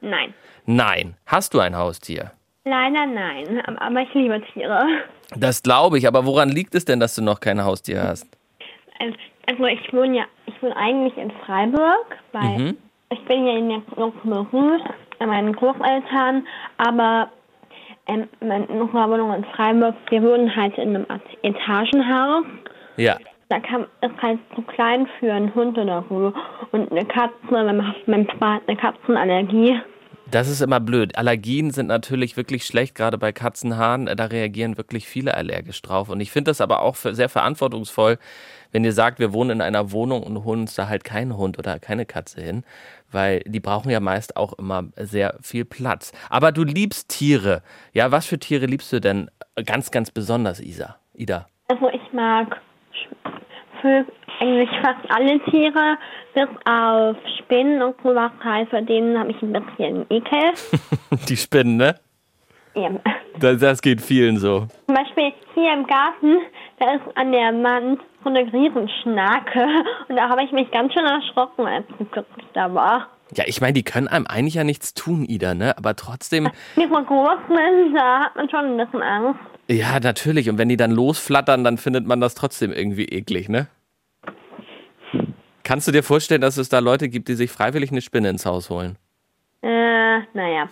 [0.00, 0.32] Nein.
[0.66, 1.16] Nein.
[1.26, 2.32] Hast du ein Haustier?
[2.64, 3.60] Leider nein.
[3.78, 4.86] Aber- ich liebe Tiere.
[5.36, 8.26] Das glaube ich, aber woran liegt es denn, dass du noch kein Haustier hast?
[8.98, 9.14] Also
[9.46, 12.76] also ich wohne ja, ich wohne eigentlich in Freiburg, weil Mhm.
[13.10, 14.12] ich bin ja in der Beruf
[15.18, 17.30] bei meinen Großeltern, aber
[18.08, 21.06] ähm, unsere Wohnung in Freiburg, wir wohnen halt in einem
[21.42, 22.44] Etagenhaus.
[22.96, 23.16] Ja.
[23.50, 26.32] Da kann, ist halt zu klein für einen Hund oder so.
[26.72, 29.80] Und eine Katze, mein, mein Papa hat eine Katzenallergie.
[30.30, 31.16] Das ist immer blöd.
[31.16, 34.06] Allergien sind natürlich wirklich schlecht, gerade bei Katzenhaaren.
[34.14, 36.10] Da reagieren wirklich viele allergisch drauf.
[36.10, 38.18] Und ich finde das aber auch sehr verantwortungsvoll,
[38.70, 41.58] wenn ihr sagt, wir wohnen in einer Wohnung und holen uns da halt keinen Hund
[41.58, 42.64] oder keine Katze hin,
[43.10, 46.12] weil die brauchen ja meist auch immer sehr viel Platz.
[46.28, 47.62] Aber du liebst Tiere.
[47.94, 49.30] Ja, was für Tiere liebst du denn
[49.64, 50.96] ganz, ganz besonders, Isa?
[51.14, 51.46] Ida?
[51.68, 52.60] Also ich mag
[53.80, 55.96] Vögel, eigentlich fast alle Tiere,
[56.34, 60.52] bis auf Spinnen und sowas halt, vor denen habe ich ein bisschen Ekel.
[61.28, 61.94] Die Spinnen, ne?
[62.74, 62.90] ja.
[63.40, 64.66] Das, das geht vielen so.
[64.86, 66.38] Zum Beispiel hier im Garten,
[66.80, 69.64] da ist an der Wand so eine Riesenschnake
[70.08, 72.06] und da habe ich mich ganz schön erschrocken, als ich
[72.54, 73.08] da war.
[73.36, 75.76] Ja, ich meine, die können einem eigentlich ja nichts tun, Ida, ne?
[75.76, 79.40] Aber trotzdem, Die so groß sind, da hat man schon ein bisschen Angst.
[79.68, 80.48] ja, natürlich.
[80.48, 83.68] Und wenn die dann losflattern, dann findet man das trotzdem irgendwie eklig, ne?
[85.68, 88.46] Kannst du dir vorstellen, dass es da Leute gibt, die sich freiwillig eine Spinne ins
[88.46, 88.96] Haus holen?
[89.60, 90.66] Äh, naja.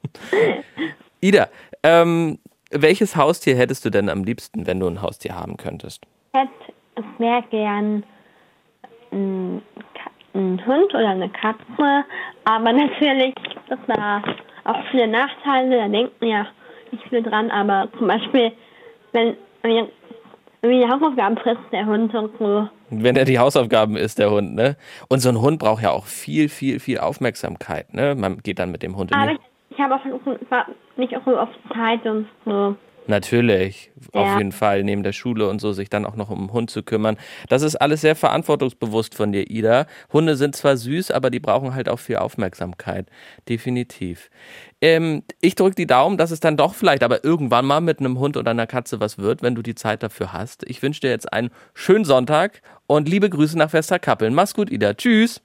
[1.20, 1.48] Ida,
[1.82, 2.38] ähm,
[2.70, 6.06] welches Haustier hättest du denn am liebsten, wenn du ein Haustier haben könntest?
[6.32, 8.04] Ich hätte sehr gern
[9.10, 9.62] einen,
[10.34, 12.04] Hund oder eine Katze,
[12.44, 14.22] aber natürlich gibt es da
[14.62, 16.46] auch viele Nachteile, da denken ja
[16.92, 18.52] nicht viel dran, aber zum Beispiel,
[19.10, 19.88] wenn wir,
[20.62, 22.68] die Hausaufgaben frisst, der Hund und so.
[22.90, 24.76] Wenn er die Hausaufgaben ist, der Hund, ne?
[25.08, 28.14] Und so ein Hund braucht ja auch viel, viel, viel Aufmerksamkeit, ne?
[28.14, 29.38] Man geht dann mit dem Hund in Aber die...
[29.70, 30.00] ich, ich habe auch
[30.96, 32.76] nicht auch so oft Zeit und so.
[33.08, 34.38] Natürlich, auf Ja.
[34.38, 36.82] jeden Fall, neben der Schule und so, sich dann auch noch um den Hund zu
[36.82, 37.16] kümmern.
[37.48, 39.86] Das ist alles sehr verantwortungsbewusst von dir, Ida.
[40.12, 43.08] Hunde sind zwar süß, aber die brauchen halt auch viel Aufmerksamkeit.
[43.48, 44.30] Definitiv.
[44.80, 48.18] Ähm, ich drücke die Daumen, dass es dann doch vielleicht aber irgendwann mal mit einem
[48.18, 50.68] Hund oder einer Katze was wird, wenn du die Zeit dafür hast.
[50.68, 54.34] Ich wünsche dir jetzt einen schönen Sonntag und liebe Grüße nach Westerkappeln.
[54.34, 54.94] Mach's gut, Ida.
[54.94, 55.42] Tschüss.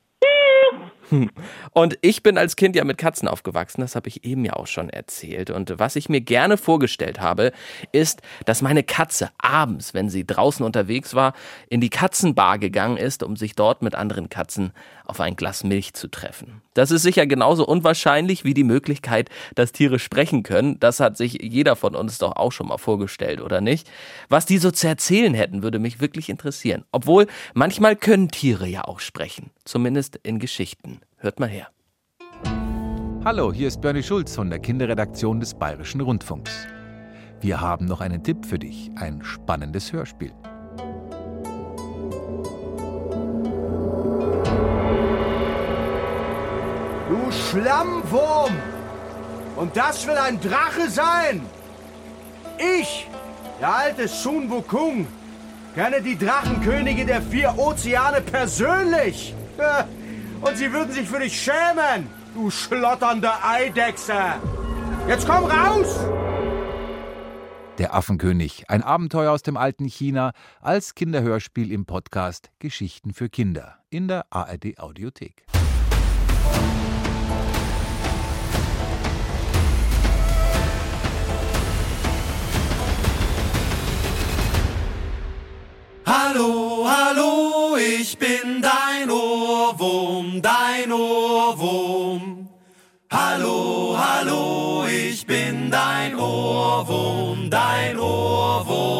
[1.71, 4.67] Und ich bin als Kind ja mit Katzen aufgewachsen, das habe ich eben ja auch
[4.67, 5.49] schon erzählt.
[5.49, 7.51] Und was ich mir gerne vorgestellt habe,
[7.91, 11.33] ist, dass meine Katze abends, wenn sie draußen unterwegs war,
[11.69, 14.71] in die Katzenbar gegangen ist, um sich dort mit anderen Katzen
[15.11, 16.61] auf ein Glas Milch zu treffen.
[16.73, 20.79] Das ist sicher genauso unwahrscheinlich wie die Möglichkeit, dass Tiere sprechen können.
[20.79, 23.91] Das hat sich jeder von uns doch auch schon mal vorgestellt, oder nicht?
[24.29, 26.85] Was die so zu erzählen hätten, würde mich wirklich interessieren.
[26.93, 29.51] Obwohl, manchmal können Tiere ja auch sprechen.
[29.65, 31.01] Zumindest in Geschichten.
[31.17, 31.67] Hört mal her.
[33.25, 36.65] Hallo, hier ist Bernie Schulz von der Kinderredaktion des Bayerischen Rundfunks.
[37.41, 40.31] Wir haben noch einen Tipp für dich, ein spannendes Hörspiel.
[47.11, 48.53] Du Schlammwurm!
[49.57, 51.41] Und das will ein Drache sein?
[52.57, 53.05] Ich,
[53.59, 55.05] der alte Sun Wukong,
[55.75, 59.35] kenne die Drachenkönige der vier Ozeane persönlich.
[60.41, 64.15] Und sie würden sich für dich schämen, du schlotternde Eidechse.
[65.05, 65.99] Jetzt komm raus!
[67.77, 73.79] Der Affenkönig, ein Abenteuer aus dem alten China, als Kinderhörspiel im Podcast Geschichten für Kinder
[73.89, 75.43] in der ARD Audiothek.
[86.13, 92.49] Hallo, hallo, ich bin dein Ohrwurm, dein Ohrwurm.
[93.09, 98.90] Hallo, hallo, ich bin dein Ohrwurm, dein Ohrwurm.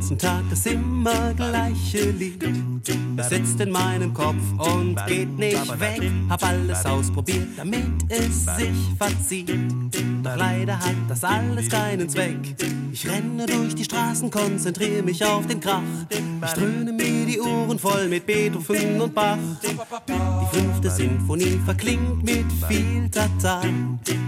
[0.00, 2.42] Ganzen Tag das immer gleiche Lied.
[3.18, 6.10] Es sitzt in meinem Kopf und geht nicht weg.
[6.30, 9.52] Hab alles ausprobiert, damit es sich verzieht.
[10.22, 12.38] Doch leider hat das alles keinen Zweck.
[12.90, 15.82] Ich renne durch die Straßen, konzentriere mich auf den Krach.
[16.08, 19.36] Ich dröhne mir die Ohren voll mit Beethoven und Bach.
[19.62, 23.60] Die fünfte Sinfonie verklingt mit viel Tata.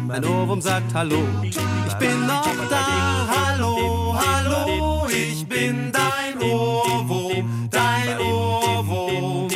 [0.06, 3.26] Mein Ohrwurm sagt Hallo, ich bin noch da.
[3.35, 9.48] Hallo, hallo, ich bin dein Ohrwurm, dein Ohrwurm.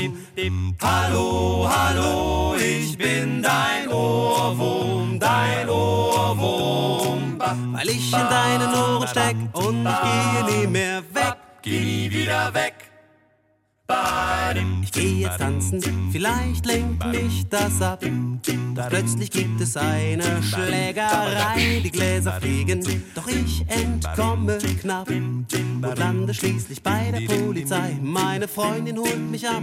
[0.83, 7.39] Hallo, hallo, ich bin dein Ohrwurm, dein Ohrwurm.
[7.39, 11.37] Weil ich in deinen Ohren steck und ich gehe nie mehr weg.
[11.63, 12.86] Geh nie wieder weg.
[14.83, 18.03] Ich gehe jetzt tanzen, vielleicht lenkt mich das ab.
[18.75, 25.47] Doch plötzlich gibt es eine Schlägerei, die Gläser fliegen, doch ich entkomme knapp und
[25.97, 27.97] lande schließlich bei der Polizei.
[28.03, 29.63] Meine Freundin holt mich ab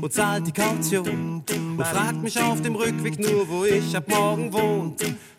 [0.00, 4.52] und zahlt die Kaution und fragt mich auf dem Rückweg nur, wo ich ab morgen
[4.52, 4.94] wohne.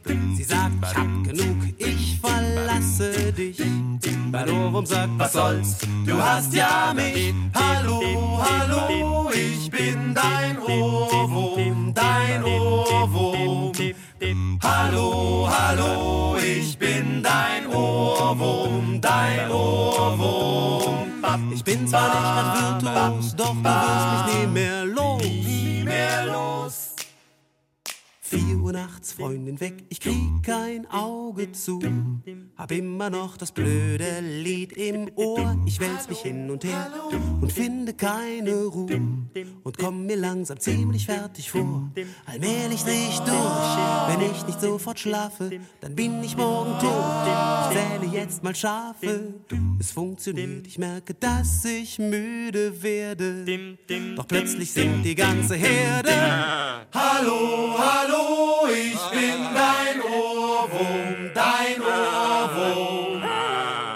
[0.06, 3.58] Sie sagt, ich hab genug, ich verlasse dich.
[4.32, 7.34] Mein Ohrwurm sagt, was soll's, du hast ja mich.
[7.54, 13.72] Hallo, hallo, ich bin dein Ohrwurm, dein Ohrwurm.
[14.62, 21.08] Hallo, hallo, ich bin dein Ohrwurm, dein Ohrwurm.
[21.52, 25.22] Ich bin zwar nicht grad virtuos, doch du wirst mich nie mehr los.
[25.24, 26.96] Nie mehr los.
[28.66, 31.80] Uhr nachts, Freundin weg, ich krieg kein Auge zu.
[32.58, 35.56] Hab immer noch das blöde Lied im Ohr.
[35.68, 36.92] Ich wälz mich hin und her
[37.42, 39.00] und finde keine Ruhe.
[39.64, 41.92] Und komm mir langsam ziemlich fertig vor.
[42.26, 44.08] Allmählich dreh ich durch.
[44.08, 47.70] Wenn ich nicht sofort schlafe, dann bin ich morgen tot.
[47.70, 49.36] Ich zähle jetzt mal Schafe.
[49.80, 53.78] Es funktioniert, ich merke, dass ich müde werde.
[54.16, 56.10] Doch plötzlich singt die ganze Herde.
[56.92, 63.24] Hallo, hallo, ich bin dein Ohrwurm, dein Ohrwurm.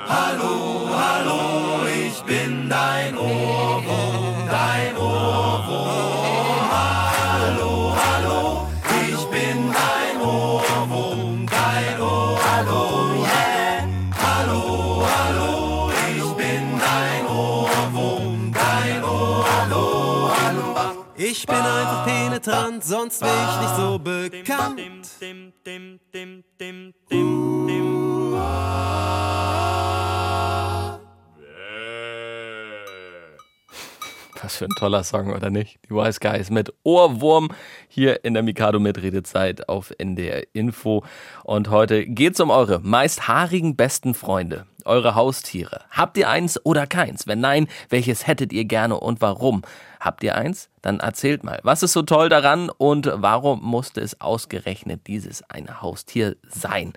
[0.07, 3.38] Hallo, hallo, ich bin dein Ohrwurm,
[21.21, 24.79] Ich bin einfach penetrant, sonst wär ich nicht so bekannt.
[34.49, 35.77] Was für ein toller Song, oder nicht?
[35.85, 37.49] Die Wise Guys mit Ohrwurm
[37.87, 41.03] hier in der Mikado Mitredezeit auf NDR Info.
[41.43, 45.81] Und heute geht's um eure meist haarigen besten Freunde, eure Haustiere.
[45.91, 47.27] Habt ihr eins oder keins?
[47.27, 49.61] Wenn nein, welches hättet ihr gerne und warum?
[49.99, 50.71] Habt ihr eins?
[50.81, 55.83] Dann erzählt mal, was ist so toll daran und warum musste es ausgerechnet dieses eine
[55.83, 56.93] Haustier sein?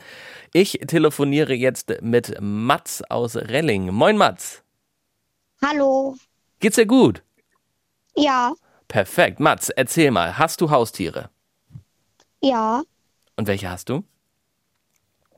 [0.55, 3.93] Ich telefoniere jetzt mit Mats aus Relling.
[3.93, 4.63] Moin Mats.
[5.63, 6.17] Hallo.
[6.61, 7.23] Geht's dir gut?
[8.17, 8.55] Ja,
[8.89, 9.41] Perfekt.
[9.41, 11.31] Mats, erzähl mal, hast du Haustiere?
[12.43, 12.83] ja.
[13.37, 14.05] Und welche hast du?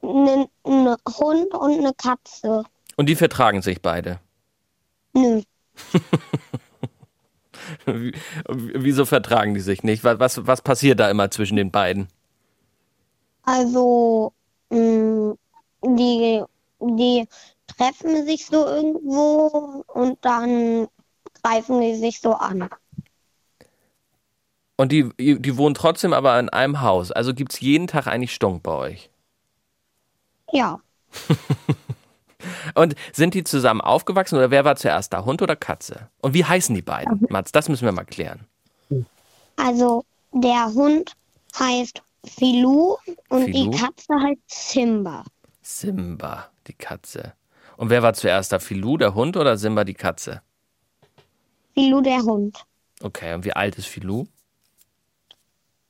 [0.02, 2.64] Ein Hund und eine Katze.
[2.96, 4.18] Und die vertragen sich beide.
[5.14, 5.40] Nö.
[7.86, 8.12] Wie-
[8.48, 10.04] Wieso vertragen die sich nicht?
[10.04, 12.08] Was, was, was passiert da immer zwischen den beiden?
[13.42, 14.32] Also,
[14.70, 15.34] mh,
[15.82, 16.42] die,
[16.80, 17.28] die
[17.66, 20.88] treffen sich so irgendwo und dann
[21.44, 22.68] greifen die sich so an.
[24.76, 27.12] Und die, die wohnen trotzdem aber in einem Haus.
[27.12, 29.10] Also gibt's jeden Tag eigentlich Stunk bei euch.
[30.52, 30.80] Ja,
[32.74, 35.24] Und sind die zusammen aufgewachsen oder wer war zuerst da?
[35.24, 36.08] Hund oder Katze?
[36.20, 37.24] Und wie heißen die beiden?
[37.28, 38.46] Mats, das müssen wir mal klären.
[39.56, 41.12] also der Hund
[41.58, 43.70] heißt Filou und Filou?
[43.70, 45.24] die Katze heißt Simba.
[45.62, 47.32] Simba, die Katze.
[47.76, 48.58] Und wer war zuerst da?
[48.58, 50.42] Filou, der Hund oder Simba, die Katze?
[51.74, 52.64] Filou der Hund.
[53.02, 54.26] Okay, und wie alt ist Filou?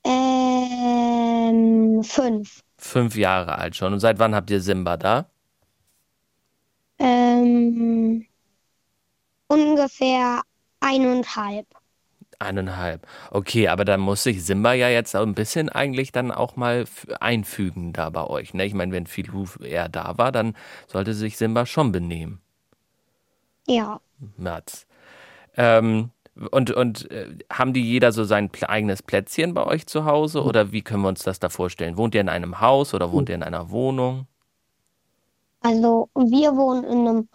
[0.04, 2.62] Ähm, fünf.
[2.78, 3.92] Fünf Jahre alt schon.
[3.92, 5.26] Und seit wann habt ihr Simba da?
[6.98, 8.26] Ähm,
[9.48, 10.42] ungefähr
[10.80, 11.66] eineinhalb.
[12.38, 13.06] Eineinhalb.
[13.30, 16.84] Okay, aber dann muss sich Simba ja jetzt auch ein bisschen eigentlich dann auch mal
[17.20, 18.54] einfügen da bei euch.
[18.54, 18.66] Ne?
[18.66, 22.40] Ich meine, wenn Filou eher da war, dann sollte sich Simba schon benehmen.
[23.66, 24.00] Ja,
[24.36, 24.86] Mats.
[25.56, 26.10] Ähm,
[26.50, 30.72] und und äh, haben die jeder so sein eigenes Plätzchen bei euch zu Hause oder
[30.72, 31.96] wie können wir uns das da vorstellen?
[31.96, 34.26] Wohnt ihr in einem Haus oder wohnt ihr in einer Wohnung?
[35.64, 37.28] also wir wohnen in einem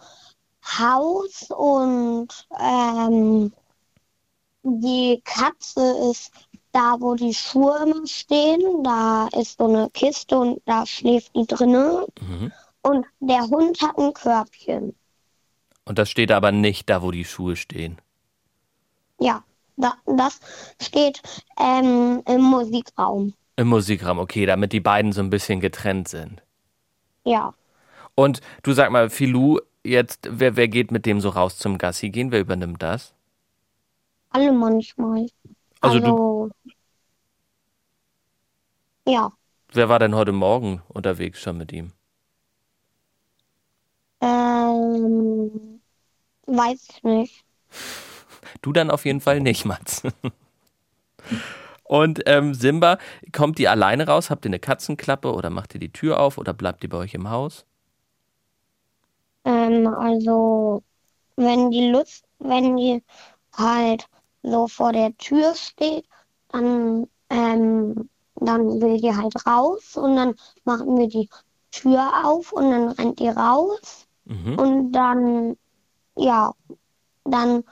[0.78, 2.28] Haus und
[2.60, 3.52] ähm,
[4.62, 6.32] die Katze ist
[6.72, 8.84] da, wo die Schuhe immer stehen.
[8.84, 12.04] Da ist so eine Kiste und da schläft die drinnen.
[12.20, 12.52] Mhm.
[12.82, 14.94] Und der Hund hat ein Körbchen.
[15.84, 17.98] Und das steht aber nicht da, wo die Schuhe stehen.
[19.20, 19.44] Ja,
[19.76, 20.40] da, das
[20.82, 21.22] steht
[21.58, 23.34] ähm, im Musikraum.
[23.56, 26.42] Im Musikraum, okay, damit die beiden so ein bisschen getrennt sind.
[27.24, 27.54] Ja.
[28.14, 32.10] Und du sag mal, Filou, jetzt, wer, wer geht mit dem so raus zum Gassi
[32.10, 32.30] gehen?
[32.32, 33.14] Wer übernimmt das?
[34.30, 35.26] Alle manchmal.
[35.80, 36.50] Also Also, du-
[39.06, 39.30] ja.
[39.72, 41.92] Wer war denn heute Morgen unterwegs schon mit ihm?
[44.22, 45.82] Ähm,
[46.46, 47.44] weiß ich nicht.
[48.62, 50.02] Du dann auf jeden Fall nicht, Mats.
[51.84, 52.98] Und ähm, Simba,
[53.32, 54.30] kommt die alleine raus?
[54.30, 57.14] Habt ihr eine Katzenklappe oder macht ihr die Tür auf oder bleibt ihr bei euch
[57.14, 57.64] im Haus?
[59.44, 60.82] Ähm, also,
[61.36, 63.02] wenn die Lust, wenn die
[63.54, 64.06] halt
[64.42, 66.06] so vor der Tür steht,
[66.50, 70.34] dann, ähm, dann will die halt raus und dann
[70.64, 71.28] machen wir die
[71.72, 74.56] Tür auf und dann rennt die raus Mhm.
[74.56, 75.56] und dann,
[76.16, 76.54] ja,
[77.24, 77.64] dann,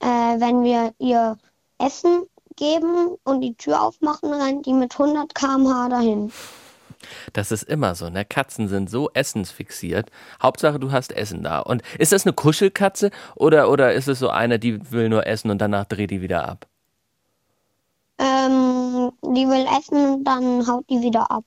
[0.00, 1.36] äh, wenn wir ihr
[1.78, 2.24] Essen
[2.56, 6.32] geben und die Tür aufmachen, rennt die mit 100 km/h dahin.
[7.32, 8.24] Das ist immer so, ne?
[8.24, 10.10] Katzen sind so essensfixiert.
[10.42, 11.60] Hauptsache, du hast Essen da.
[11.60, 15.50] Und ist das eine Kuschelkatze oder, oder ist es so eine, die will nur essen
[15.50, 16.66] und danach dreht die wieder ab?
[18.18, 21.44] Ähm, die will essen und dann haut die wieder ab.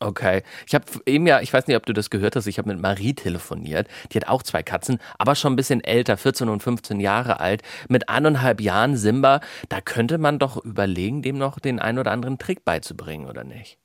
[0.00, 0.42] Okay.
[0.66, 2.80] Ich habe eben ja, ich weiß nicht, ob du das gehört hast, ich habe mit
[2.80, 3.88] Marie telefoniert.
[4.12, 7.62] Die hat auch zwei Katzen, aber schon ein bisschen älter, 14 und 15 Jahre alt.
[7.88, 12.38] Mit eineinhalb Jahren Simba, da könnte man doch überlegen, dem noch den einen oder anderen
[12.38, 13.78] Trick beizubringen, oder nicht?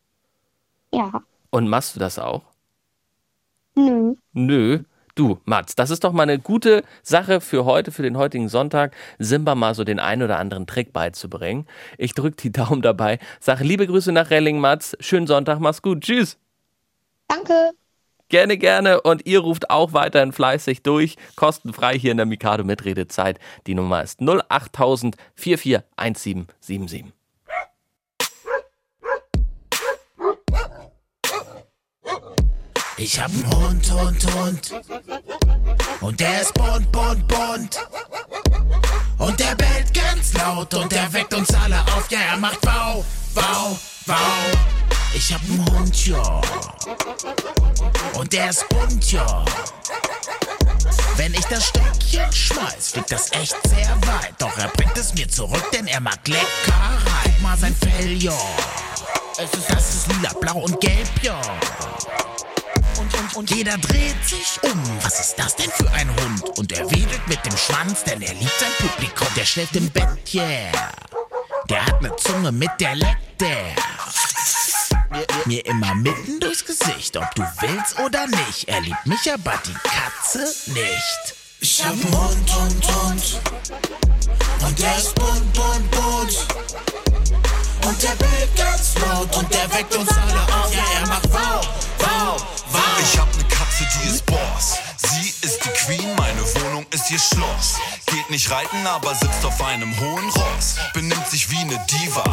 [0.93, 1.21] Ja.
[1.49, 2.43] Und machst du das auch?
[3.75, 4.15] Nö.
[4.33, 4.83] Nö.
[5.17, 8.95] Du, Mats, das ist doch mal eine gute Sache für heute, für den heutigen Sonntag,
[9.17, 11.65] Simba mal so den einen oder anderen Trick beizubringen.
[11.97, 13.17] Ich drück die Daumen dabei.
[13.39, 14.95] Sag liebe Grüße nach Relling, Mats.
[14.99, 16.01] Schönen Sonntag, mach's gut.
[16.01, 16.37] Tschüss.
[17.27, 17.71] Danke.
[18.29, 19.01] Gerne, gerne.
[19.01, 21.15] Und ihr ruft auch weiterhin fleißig durch.
[21.35, 23.39] Kostenfrei hier in der Mikado Mitredezeit.
[23.65, 27.16] Die Nummer ist 08000 441777.
[32.99, 34.73] Ich hab einen Hund, Hund, Hund.
[36.01, 37.87] Und der ist bunt, bunt, bunt.
[39.19, 42.09] Und der bellt ganz laut und der weckt uns alle auf.
[42.09, 43.05] Ja, er macht Wow,
[43.35, 44.17] wow, wow.
[45.13, 46.41] Ich hab einen Hund, ja.
[48.13, 49.45] Und der ist bunt, ja.
[51.17, 54.33] Wenn ich das Stöckchen schmeiß, fliegt das echt sehr weit.
[54.39, 56.43] Doch er bringt es mir zurück, denn er mag Leckerei.
[57.25, 58.37] Guck mal sein Fell, ja.
[59.37, 61.39] Es ist, das ist lila, blau und gelb, ja.
[63.37, 64.83] Und, jeder dreht sich um.
[65.03, 66.57] Was ist das denn für ein Hund?
[66.57, 69.27] Und er wedelt mit dem Schwanz, denn er liebt sein Publikum.
[69.35, 70.91] Der schläft im Bett, yeah.
[71.69, 73.75] Der hat eine Zunge, mit der leckt der.
[75.45, 78.67] Mir, immer mitten durchs Gesicht, ob du willst oder nicht.
[78.67, 80.39] Er liebt mich, aber die Katze
[80.71, 81.35] nicht.
[81.59, 83.39] Ich hab Hund, Hund, Hund.
[84.65, 86.47] Und der ist bunt, bunt, bunt.
[87.85, 90.73] Und der bellt ganz laut und der weckt uns alle auf.
[90.73, 91.67] Ja, er macht wow,
[91.99, 92.81] wow, wow.
[93.01, 94.86] Ich hab ne Katze, die ist Boss.
[95.09, 97.75] Sie ist die Queen, meine Wohnung ist ihr Schloss.
[98.07, 100.75] Geht nicht reiten, aber sitzt auf einem hohen Ross.
[100.93, 102.23] Benimmt sich wie ne Diva.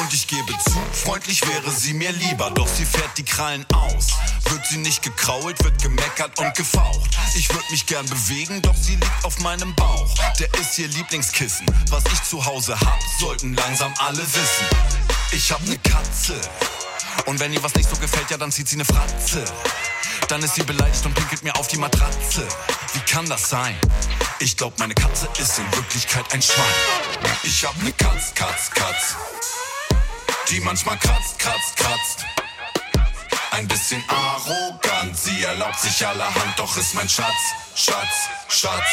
[0.00, 2.50] Und ich gebe zu, freundlich wäre sie mir lieber.
[2.50, 4.08] Doch sie fährt die Krallen aus.
[4.50, 7.10] Wird sie nicht gekrault, wird gemeckert und gefaucht.
[7.36, 10.14] Ich würd mich gern bewegen, doch sie liegt auf meinem Bauch.
[10.40, 11.66] Der ist ihr Lieblingskissen.
[11.90, 14.66] Was ich zu Hause hab, sollten langsam alle wissen.
[15.30, 16.40] Ich hab ne Katze.
[17.26, 19.44] Und wenn ihr was nicht so gefällt, ja, dann zieht sie ne Fratze.
[20.34, 22.44] Dann ist sie beleidigt und pinkelt mir auf die Matratze.
[22.92, 23.76] Wie kann das sein?
[24.40, 26.66] Ich glaub, meine Katze ist in Wirklichkeit ein Schwein.
[27.44, 29.14] Ich hab ne Katz, Katz, Katz.
[30.50, 32.24] Die manchmal kratzt, kratzt, kratzt.
[33.52, 38.88] Ein bisschen arrogant, sie erlaubt sich allerhand, doch ist mein Schatz, Schatz, Schatz.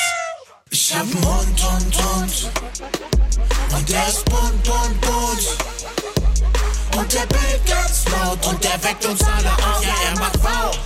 [0.70, 2.52] Ich hab einen Hund, Hund, Hund.
[3.72, 5.58] Und der ist bunt, bunt, bunt.
[6.98, 9.84] Und der bellt ganz laut und der weckt uns alle auf.
[9.84, 10.78] Ja, er macht wow,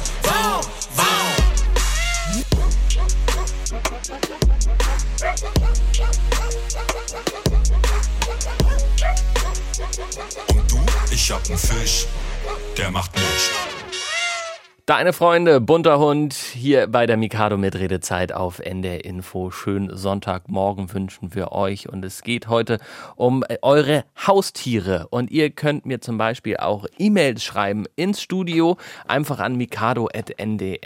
[10.48, 10.86] Und du?
[11.12, 12.06] Ich hab nen Fisch,
[12.78, 13.50] der macht nichts.
[14.88, 19.50] Deine Freunde, bunter Hund, hier bei der Mikado mit Redezeit auf NDR Info.
[19.50, 21.90] Schönen Sonntagmorgen wünschen wir euch.
[21.90, 22.78] Und es geht heute
[23.16, 25.08] um eure Haustiere.
[25.10, 28.78] Und ihr könnt mir zum Beispiel auch E-Mails schreiben ins Studio,
[29.08, 30.78] einfach an mikado.ndr.de.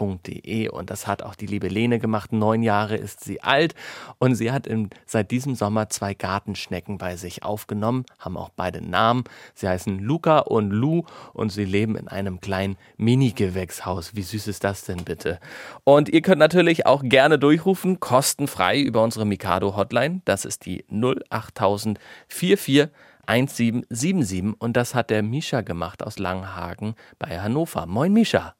[0.00, 2.32] Und das hat auch die liebe Lene gemacht.
[2.32, 3.74] Neun Jahre ist sie alt.
[4.18, 8.80] Und sie hat in, seit diesem Sommer zwei Gartenschnecken bei sich aufgenommen, haben auch beide
[8.80, 9.24] Namen.
[9.54, 14.14] Sie heißen Luca und Lu und sie leben in einem kleinen Mini Mini-Gewächshaus.
[14.14, 15.40] Wie süß ist das denn bitte?
[15.84, 20.22] Und ihr könnt natürlich auch gerne durchrufen, kostenfrei über unsere Mikado-Hotline.
[20.24, 22.90] Das ist die 08000 44
[23.26, 27.86] 1777 und das hat der Misha gemacht aus Langhagen bei Hannover.
[27.86, 28.55] Moin Misha.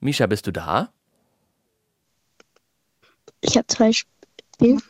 [0.00, 0.92] Misha, bist du da?
[3.42, 4.82] Ich habe zwei Spinnen.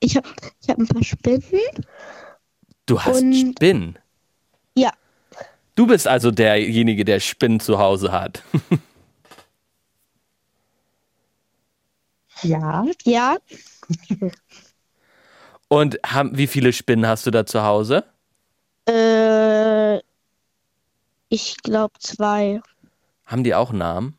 [0.00, 0.28] Ich habe
[0.62, 1.42] ich hab ein paar Spinnen.
[2.86, 3.98] Du hast Und- Spinnen.
[4.76, 4.92] Ja,
[5.76, 8.42] Du bist also derjenige, der Spinnen zu Hause hat.
[12.42, 12.84] Ja.
[13.04, 13.36] Ja.
[15.68, 18.04] Und haben, wie viele Spinnen hast du da zu Hause?
[18.86, 19.98] Äh,
[21.30, 22.60] ich glaube zwei.
[23.26, 24.18] Haben die auch Namen?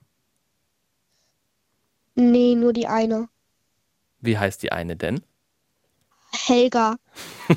[2.16, 3.28] Nee, nur die eine.
[4.22, 5.22] Wie heißt die eine denn?
[6.32, 6.96] Helga.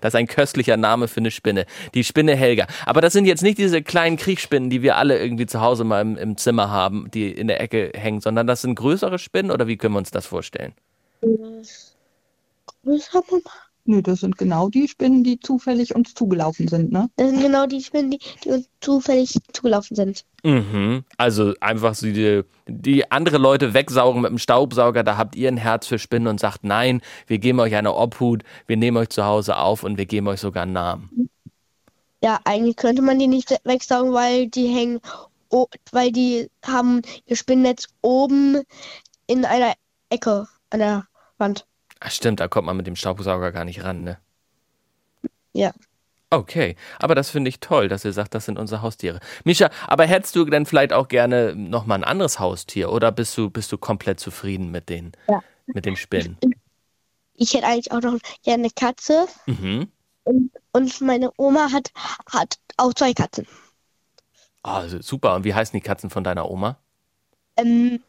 [0.00, 1.66] Das ist ein köstlicher Name für eine Spinne.
[1.94, 2.66] Die Spinne Helga.
[2.84, 6.02] Aber das sind jetzt nicht diese kleinen Kriechspinnen, die wir alle irgendwie zu Hause mal
[6.02, 9.66] im, im Zimmer haben, die in der Ecke hängen, sondern das sind größere Spinnen oder
[9.66, 10.74] wie können wir uns das vorstellen?
[11.20, 13.50] Größer, Mama?
[13.86, 17.10] Nö, das sind genau die Spinnen, die zufällig uns zugelaufen sind, ne?
[17.16, 20.24] Das sind genau die Spinnen, die, die uns zufällig zugelaufen sind.
[20.42, 21.04] Mhm.
[21.18, 25.58] Also einfach so die, die andere Leute wegsaugen mit dem Staubsauger, da habt ihr ein
[25.58, 29.24] Herz für Spinnen und sagt, nein, wir geben euch eine Obhut, wir nehmen euch zu
[29.26, 31.28] Hause auf und wir geben euch sogar einen Namen.
[32.22, 35.00] Ja, eigentlich könnte man die nicht wegsaugen, weil die hängen,
[35.50, 38.62] o- weil die haben ihr Spinnennetz oben
[39.26, 39.74] in einer
[40.08, 41.06] Ecke an der
[41.36, 41.66] Wand.
[42.06, 44.18] Ach stimmt, da kommt man mit dem Staubsauger gar nicht ran, ne?
[45.54, 45.72] Ja.
[46.28, 49.20] Okay, aber das finde ich toll, dass ihr sagt, das sind unsere Haustiere.
[49.44, 53.48] Misha, aber hättest du denn vielleicht auch gerne nochmal ein anderes Haustier oder bist du,
[53.48, 55.42] bist du komplett zufrieden mit den, Ja.
[55.66, 56.36] mit den Spinnen?
[57.36, 59.88] Ich hätte eigentlich auch noch gerne eine Katze Mhm.
[60.24, 61.90] und, und meine Oma hat,
[62.30, 63.46] hat auch zwei Katzen.
[64.62, 65.34] Also super.
[65.36, 66.76] Und wie heißen die Katzen von deiner Oma?
[67.56, 68.02] Ähm,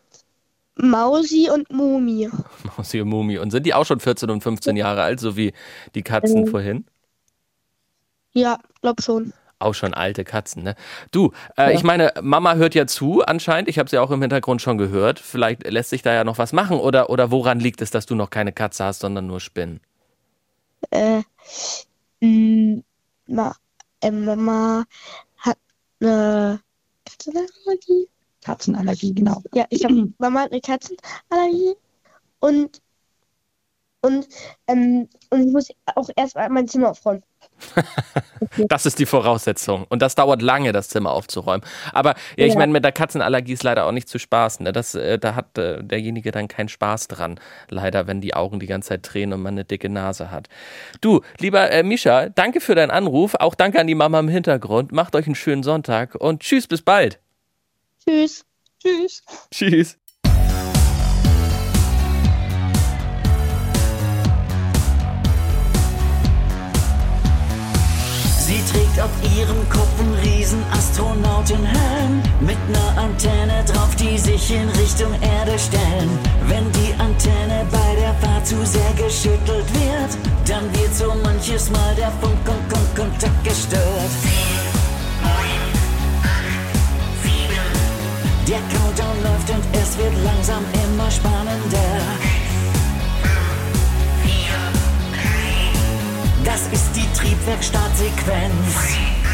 [0.78, 2.30] Mausi und Mumi.
[2.78, 3.38] Mausi und Mumi.
[3.38, 5.54] Und sind die auch schon 14 und 15 Jahre alt, so wie
[5.96, 6.48] die Katzen Ähm.
[6.48, 6.86] vorhin?
[8.34, 9.34] Ja, glaub schon.
[9.60, 10.76] Auch schon alte Katzen, ne?
[11.12, 13.70] Du, äh, ich meine, Mama hört ja zu anscheinend.
[13.70, 15.20] Ich habe sie auch im Hintergrund schon gehört.
[15.20, 16.78] Vielleicht lässt sich da ja noch was machen.
[16.78, 19.80] Oder, oder woran liegt es, dass du noch keine Katze hast, sondern nur Spinnen?
[20.92, 21.22] Äh,
[22.22, 22.82] mh,
[23.28, 23.56] Ma,
[24.02, 24.86] äh, Mama
[25.38, 25.58] hat
[26.02, 26.60] eine
[27.06, 28.10] Katzenallergie.
[28.46, 29.42] Katzenallergie, genau.
[29.54, 31.76] Ja, ich habe Mama hat eine Katzenallergie
[32.40, 32.82] und
[34.02, 34.28] und
[34.68, 37.24] ähm, und ich muss auch erst mal mein Zimmer aufräumen.
[38.70, 39.86] Das ist die Voraussetzung.
[39.90, 41.62] Und das dauert lange, das Zimmer aufzuräumen.
[41.94, 42.60] Aber ja, ich Ja.
[42.60, 44.64] meine, mit der Katzenallergie ist leider auch nicht zu spaßen.
[44.64, 44.72] Ne?
[44.72, 47.40] Das, äh, da hat äh, derjenige dann keinen Spaß dran.
[47.70, 50.48] Leider, wenn die Augen die ganze Zeit drehen und man eine dicke Nase hat.
[51.02, 53.36] Du, lieber äh, Misha, danke für deinen Anruf.
[53.36, 54.92] Auch danke an die Mama im Hintergrund.
[54.92, 57.20] Macht euch einen schönen Sonntag und tschüss, bis bald.
[58.08, 58.46] Tschüss.
[58.80, 59.24] Tschüss.
[59.52, 59.98] Tschüss.
[68.38, 74.70] Sie trägt auf ihrem Kopf einen riesen Astronautenhelm mit ner Antenne drauf, die sich in
[74.70, 76.20] Richtung Erde stellen.
[76.48, 81.96] Wenn die Antenne bei der Fahrt zu sehr geschüttelt wird, dann wird so manches Mal
[81.96, 84.12] der Funk und Kon Kontakt gestört.
[88.48, 92.00] Der Countdown läuft und es wird langsam immer spannender.
[96.44, 99.25] Das ist die Triebwerksstartsequenz.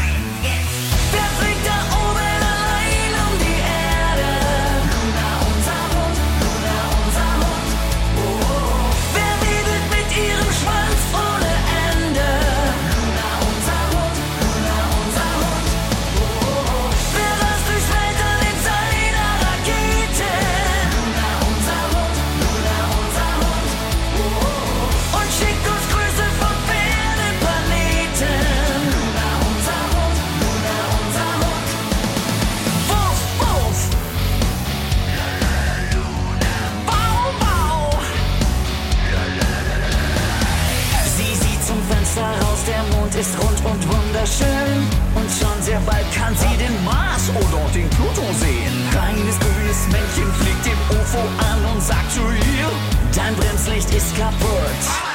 [43.64, 44.86] Und wunderschön.
[45.14, 48.74] Und schon sehr bald kann sie den Mars oder den Pluto sehen.
[48.90, 52.70] Kleines grünes Männchen fliegt dem UFO an und sagt zu ihr,
[53.14, 55.11] dein Bremslicht ist kaputt.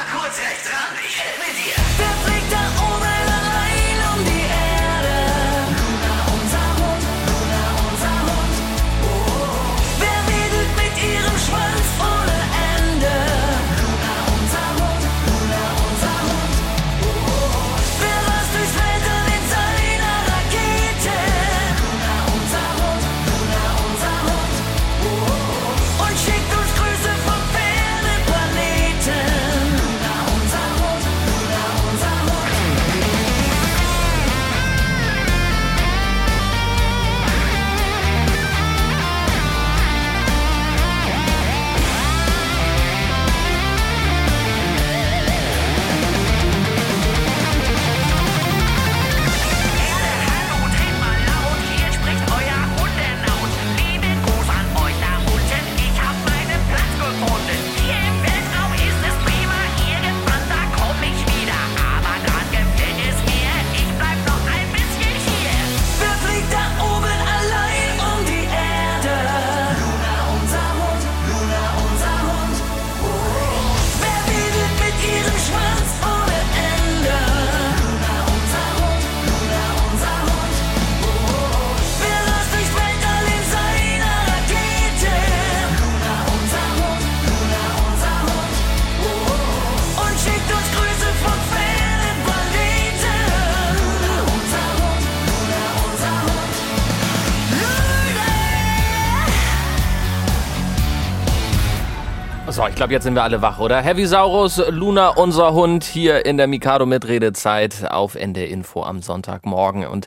[102.68, 103.80] Ich glaube, jetzt sind wir alle wach, oder?
[103.80, 109.86] Heavysaurus, Luna, unser Hund, hier in der Mikado Mitredezeit auf NDR Info am Sonntagmorgen.
[109.86, 110.06] Und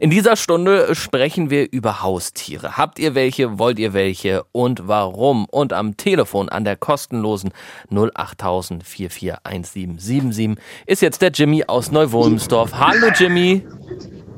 [0.00, 2.76] in dieser Stunde sprechen wir über Haustiere.
[2.76, 3.58] Habt ihr welche?
[3.58, 4.44] Wollt ihr welche?
[4.52, 5.46] Und warum?
[5.46, 7.52] Und am Telefon an der kostenlosen
[7.90, 12.72] 08000 441777 ist jetzt der Jimmy aus Neuwolmsdorf.
[12.74, 13.64] Hallo Jimmy.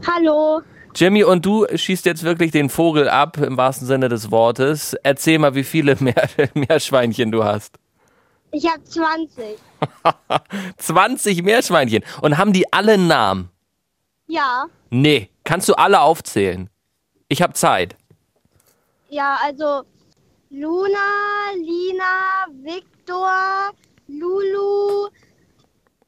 [0.06, 0.62] Hallo.
[0.94, 4.94] Jimmy, und du schießt jetzt wirklich den Vogel ab, im wahrsten Sinne des Wortes.
[5.02, 7.78] Erzähl mal, wie viele Meer Meerschweinchen du hast.
[8.50, 9.56] Ich habe 20.
[10.76, 12.04] 20 Meerschweinchen.
[12.20, 13.50] Und haben die alle einen Namen?
[14.26, 14.66] Ja.
[14.90, 15.30] Nee.
[15.44, 16.68] Kannst du alle aufzählen?
[17.28, 17.96] Ich habe Zeit.
[19.08, 19.82] Ja, also
[20.50, 20.98] Luna,
[21.56, 23.70] Lina, Victor,
[24.06, 25.08] Lulu,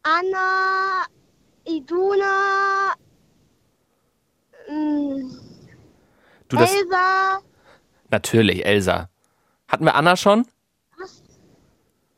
[0.02, 1.04] Anna,
[1.64, 2.92] Iduna,
[4.66, 7.40] Du, das, Elsa,
[8.10, 9.08] natürlich, Elsa.
[9.68, 10.46] Hatten wir Anna schon?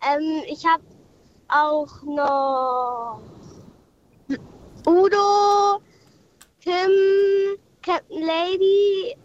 [0.03, 0.83] ähm, ich habe
[1.49, 3.21] auch noch
[4.87, 5.81] Udo,
[6.61, 9.17] Tim, Captain Lady.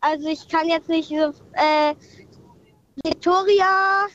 [0.00, 1.94] Also ich kann jetzt nicht so, äh,
[3.04, 4.06] Victoria,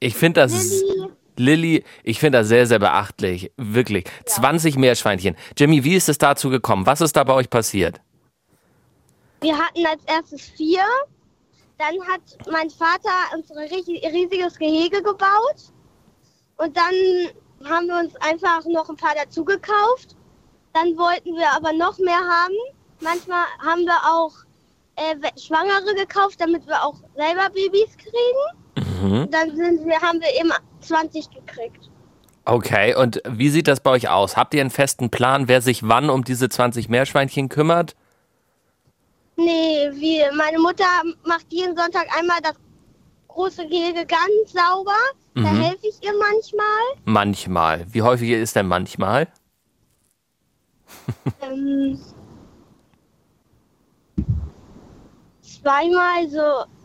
[0.00, 0.52] Ich finde das.
[0.80, 1.12] Lilly.
[1.38, 3.52] Lilly, ich finde das sehr, sehr beachtlich.
[3.56, 4.04] Wirklich.
[4.26, 5.36] 20 Meerschweinchen.
[5.56, 6.86] Jimmy, wie ist es dazu gekommen?
[6.86, 8.00] Was ist da bei euch passiert?
[9.40, 10.82] Wir hatten als erstes vier.
[11.78, 12.20] Dann hat
[12.50, 15.72] mein Vater uns ein ri- riesiges Gehege gebaut.
[16.56, 16.92] Und dann
[17.70, 20.16] haben wir uns einfach noch ein paar dazu gekauft.
[20.74, 22.54] Dann wollten wir aber noch mehr haben.
[23.00, 24.32] Manchmal haben wir auch
[24.96, 28.57] äh, Schwangere gekauft, damit wir auch selber Babys kriegen.
[29.02, 29.30] Mhm.
[29.30, 31.90] Dann sind wir, haben wir eben 20 gekriegt.
[32.44, 34.36] Okay, und wie sieht das bei euch aus?
[34.36, 37.94] Habt ihr einen festen Plan, wer sich wann um diese 20 Meerschweinchen kümmert?
[39.36, 40.84] Nee, wie, meine Mutter
[41.24, 42.54] macht jeden Sonntag einmal das
[43.28, 44.96] große Gehege ganz sauber.
[45.34, 45.60] Da Mhm.
[45.60, 46.64] helfe ich ihr manchmal.
[47.04, 47.86] Manchmal.
[47.92, 49.28] Wie häufig ist denn manchmal?
[51.42, 52.00] ähm,
[55.42, 56.77] zweimal so.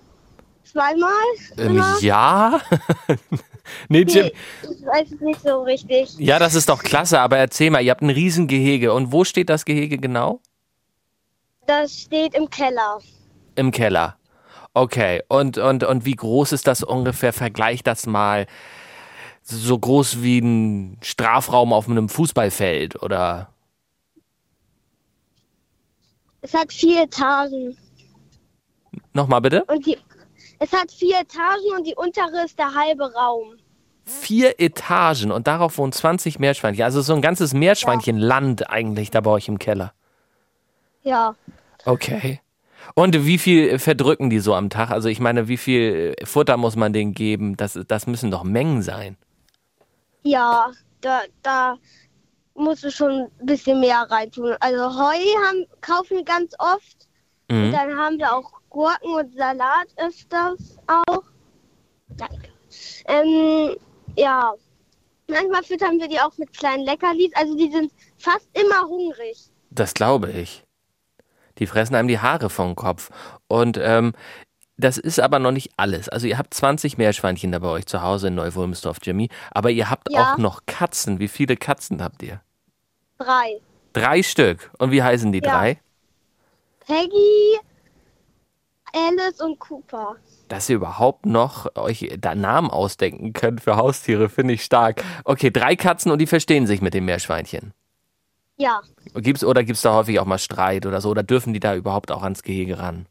[0.74, 1.11] Zweimal?
[1.57, 2.59] Ähm, ja?
[3.89, 4.26] nee, Jim.
[4.26, 6.17] Nee, ich weiß es nicht so richtig.
[6.17, 8.91] Ja, das ist doch klasse, aber erzähl mal, ihr habt ein Riesengehege.
[8.91, 10.41] Und wo steht das Gehege genau?
[11.67, 12.99] Das steht im Keller.
[13.55, 14.17] Im Keller.
[14.74, 17.32] Okay, und, und, und wie groß ist das ungefähr?
[17.32, 18.47] Vergleich das mal.
[19.43, 23.53] So groß wie ein Strafraum auf einem Fußballfeld oder.
[26.41, 27.78] Es hat vier Etagen.
[29.13, 29.63] Nochmal bitte?
[29.65, 29.97] Und die,
[30.64, 33.57] es hat vier Etagen und die untere ist der halbe Raum.
[34.05, 36.84] Vier Etagen und darauf wohnen 20 Meerschweinchen.
[36.84, 39.93] Also so ein ganzes Meerschweinchenland eigentlich da bei euch im Keller.
[41.03, 41.36] Ja.
[41.86, 42.41] Okay.
[42.95, 44.91] Und wie viel verdrücken die so am Tag?
[44.91, 47.57] Also ich meine, wie viel Futter muss man denen geben?
[47.57, 49.18] Das, das müssen doch Mengen sein.
[50.24, 51.78] Ja, da, da,
[52.55, 54.55] musst du schon ein bisschen mehr reintun.
[54.59, 57.07] Also Heu haben, kaufen wir ganz oft.
[57.49, 57.66] Mhm.
[57.66, 61.24] Und dann haben wir auch Gurken und Salat öfters auch.
[62.09, 62.49] Danke.
[63.07, 63.78] Ähm,
[64.17, 64.53] ja.
[65.30, 67.32] Manchmal füttern wir die auch mit kleinen Leckerlis.
[67.36, 69.38] Also die sind fast immer hungrig.
[69.71, 70.63] Das glaube ich.
[71.59, 73.09] Die fressen einem die Haare vom Kopf.
[73.47, 74.13] Und ähm,
[74.76, 76.09] das ist aber noch nicht alles.
[76.09, 79.30] Also ihr habt 20 Meerschweinchen da bei euch zu Hause in Neu-Wulmsdorf, Jimmy.
[79.51, 80.34] Aber ihr habt Ja.
[80.34, 81.19] auch noch Katzen.
[81.19, 82.41] Wie viele Katzen habt ihr?
[83.19, 83.61] Drei.
[83.93, 84.71] Drei Stück.
[84.80, 85.51] Und wie heißen die Ja.
[85.51, 85.80] drei?
[86.86, 87.59] Peggy,
[88.93, 90.15] Alice und Cooper.
[90.47, 95.03] Dass ihr überhaupt noch euch da Namen ausdenken könnt für Haustiere, finde ich stark.
[95.25, 97.73] Okay, drei Katzen und die verstehen sich mit dem Meerschweinchen.
[98.57, 98.81] Ja.
[99.15, 101.09] Gibt's, oder gibt es da häufig auch mal Streit oder so?
[101.09, 103.07] Oder dürfen die da überhaupt auch ans Gehege ran?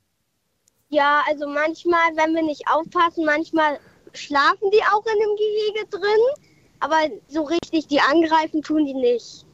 [0.88, 3.78] Ja, also manchmal, wenn wir nicht aufpassen, manchmal
[4.12, 6.46] schlafen die auch in dem Gehege drin.
[6.80, 6.96] Aber
[7.28, 9.44] so richtig, die angreifen tun die nicht.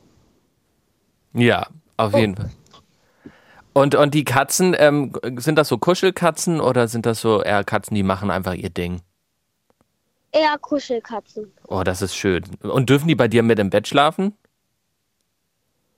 [1.34, 1.66] Ja,
[1.96, 2.18] auf Oh.
[2.18, 2.50] jeden Fall.
[3.78, 7.94] Und, und die Katzen, ähm, sind das so Kuschelkatzen oder sind das so eher Katzen,
[7.94, 9.02] die machen einfach ihr Ding?
[10.32, 11.52] Eher Kuschelkatzen.
[11.68, 12.42] Oh, das ist schön.
[12.62, 14.36] Und dürfen die bei dir mit im Bett schlafen?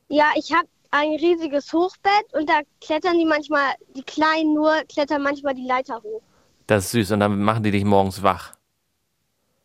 [0.09, 5.22] Ja, ich habe ein riesiges Hochbett und da klettern die manchmal, die Kleinen nur, klettern
[5.22, 6.20] manchmal die Leiter hoch.
[6.66, 7.12] Das ist süß.
[7.12, 8.53] Und dann machen die dich morgens wach.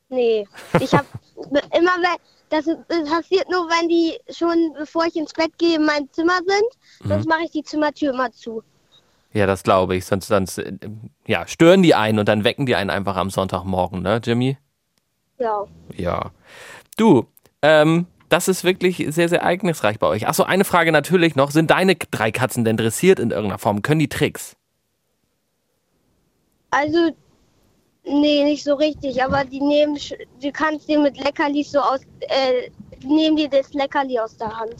[0.07, 0.47] Nee,
[0.79, 1.05] ich habe
[1.77, 1.91] immer,
[2.49, 6.37] das, das passiert nur, wenn die schon, bevor ich ins Bett gehe, in meinem Zimmer
[6.45, 7.09] sind.
[7.09, 7.29] Sonst Mhm.
[7.29, 8.63] mache ich die Zimmertür immer zu.
[9.33, 10.05] Ja, das glaube ich.
[10.05, 10.73] Sonst, sonst äh,
[11.27, 14.57] ja, stören die einen und dann wecken die einen einfach am Sonntagmorgen, ne, Jimmy?
[15.39, 15.65] Ja.
[15.93, 16.31] Ja.
[16.97, 17.25] Du,
[17.61, 20.27] ähm, das ist wirklich sehr, sehr ereignisreich bei euch.
[20.27, 21.51] Achso, eine Frage natürlich noch.
[21.51, 23.81] Sind deine drei Katzen denn dressiert in irgendeiner Form?
[23.81, 24.55] Können die Tricks?
[26.71, 27.11] Also,
[28.05, 29.97] nee, nicht so richtig, aber die nehmen,
[30.41, 32.69] du kannst dir mit Leckerlis so aus, äh,
[33.01, 34.75] die nehmen dir das Leckerli aus der Hand.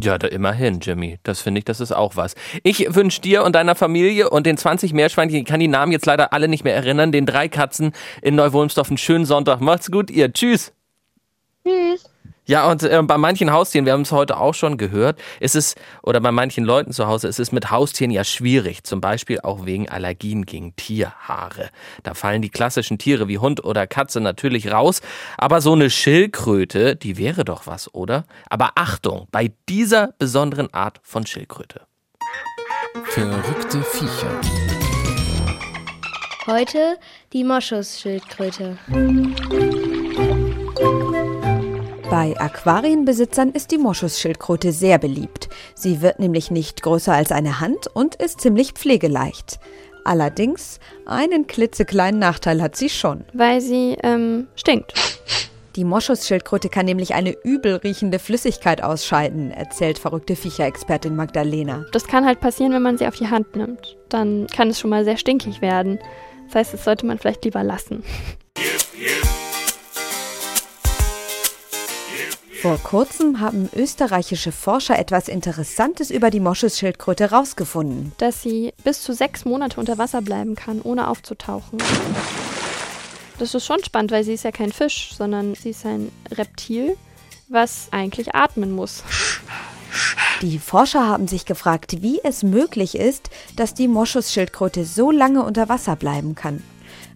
[0.00, 1.18] Ja, da immerhin, Jimmy.
[1.24, 2.36] Das finde ich, das ist auch was.
[2.62, 6.06] Ich wünsche dir und deiner Familie und den 20 Meerschweinchen, ich kann die Namen jetzt
[6.06, 7.92] leider alle nicht mehr erinnern, den drei Katzen
[8.22, 9.60] in Neuwolmsdorf einen schönen Sonntag.
[9.60, 10.32] Macht's gut, ihr.
[10.32, 10.72] Tschüss.
[11.66, 12.04] Tschüss.
[12.48, 15.74] Ja, und äh, bei manchen Haustieren, wir haben es heute auch schon gehört, ist es,
[16.02, 18.84] oder bei manchen Leuten zu Hause, ist es mit Haustieren ja schwierig.
[18.84, 21.68] Zum Beispiel auch wegen Allergien gegen Tierhaare.
[22.04, 25.02] Da fallen die klassischen Tiere wie Hund oder Katze natürlich raus.
[25.36, 28.24] Aber so eine Schildkröte, die wäre doch was, oder?
[28.48, 31.82] Aber Achtung, bei dieser besonderen Art von Schildkröte.
[33.04, 34.40] Verrückte Viecher.
[36.46, 36.96] Heute
[37.34, 38.78] die Moschusschildkröte.
[42.10, 45.50] Bei Aquarienbesitzern ist die Moschusschildkröte sehr beliebt.
[45.74, 49.60] Sie wird nämlich nicht größer als eine Hand und ist ziemlich pflegeleicht.
[50.04, 53.24] Allerdings, einen klitzekleinen Nachteil hat sie schon.
[53.34, 54.94] Weil sie ähm, stinkt.
[55.76, 61.84] Die Moschusschildkröte kann nämlich eine übel riechende Flüssigkeit ausscheiden, erzählt verrückte Viecherexpertin Magdalena.
[61.92, 63.98] Das kann halt passieren, wenn man sie auf die Hand nimmt.
[64.08, 65.98] Dann kann es schon mal sehr stinkig werden.
[66.46, 68.02] Das heißt, das sollte man vielleicht lieber lassen.
[72.60, 78.12] Vor kurzem haben österreichische Forscher etwas Interessantes über die Moschusschildkröte rausgefunden.
[78.18, 81.78] Dass sie bis zu sechs Monate unter Wasser bleiben kann, ohne aufzutauchen.
[83.38, 86.96] Das ist schon spannend, weil sie ist ja kein Fisch, sondern sie ist ein Reptil,
[87.48, 89.04] was eigentlich atmen muss.
[90.42, 95.68] Die Forscher haben sich gefragt, wie es möglich ist, dass die Moschusschildkröte so lange unter
[95.68, 96.64] Wasser bleiben kann.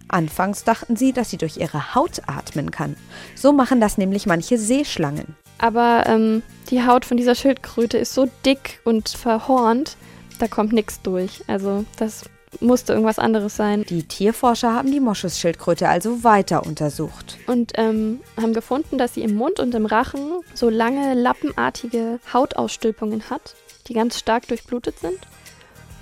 [0.07, 2.95] Anfangs dachten sie, dass sie durch ihre Haut atmen kann.
[3.35, 5.35] So machen das nämlich manche Seeschlangen.
[5.57, 9.97] Aber ähm, die Haut von dieser Schildkröte ist so dick und verhornt,
[10.39, 11.43] da kommt nichts durch.
[11.47, 12.23] Also das
[12.59, 13.83] musste irgendwas anderes sein.
[13.89, 17.37] Die Tierforscher haben die Moschusschildkröte also weiter untersucht.
[17.47, 23.29] Und ähm, haben gefunden, dass sie im Mund und im Rachen so lange lappenartige Hautausstülpungen
[23.29, 23.55] hat,
[23.87, 25.19] die ganz stark durchblutet sind.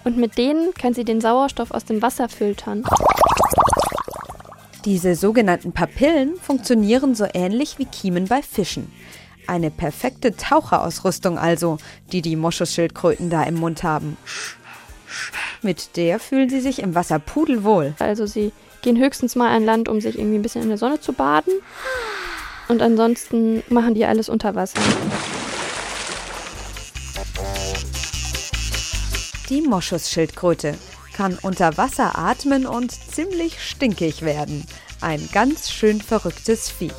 [0.03, 2.83] Und mit denen kann sie den Sauerstoff aus dem Wasser filtern.
[4.85, 8.91] Diese sogenannten Papillen funktionieren so ähnlich wie Kiemen bei Fischen.
[9.45, 11.77] Eine perfekte Taucherausrüstung also,
[12.11, 14.17] die die Moschusschildkröten da im Mund haben.
[15.61, 17.93] Mit der fühlen sie sich im Wasser pudelwohl.
[17.99, 18.51] Also sie
[18.81, 21.53] gehen höchstens mal an Land, um sich irgendwie ein bisschen in der Sonne zu baden.
[22.67, 24.81] Und ansonsten machen die alles unter Wasser.
[29.49, 30.75] Die Moschusschildkröte
[31.13, 34.65] kann unter Wasser atmen und ziemlich stinkig werden.
[35.01, 36.91] Ein ganz schön verrücktes Viech.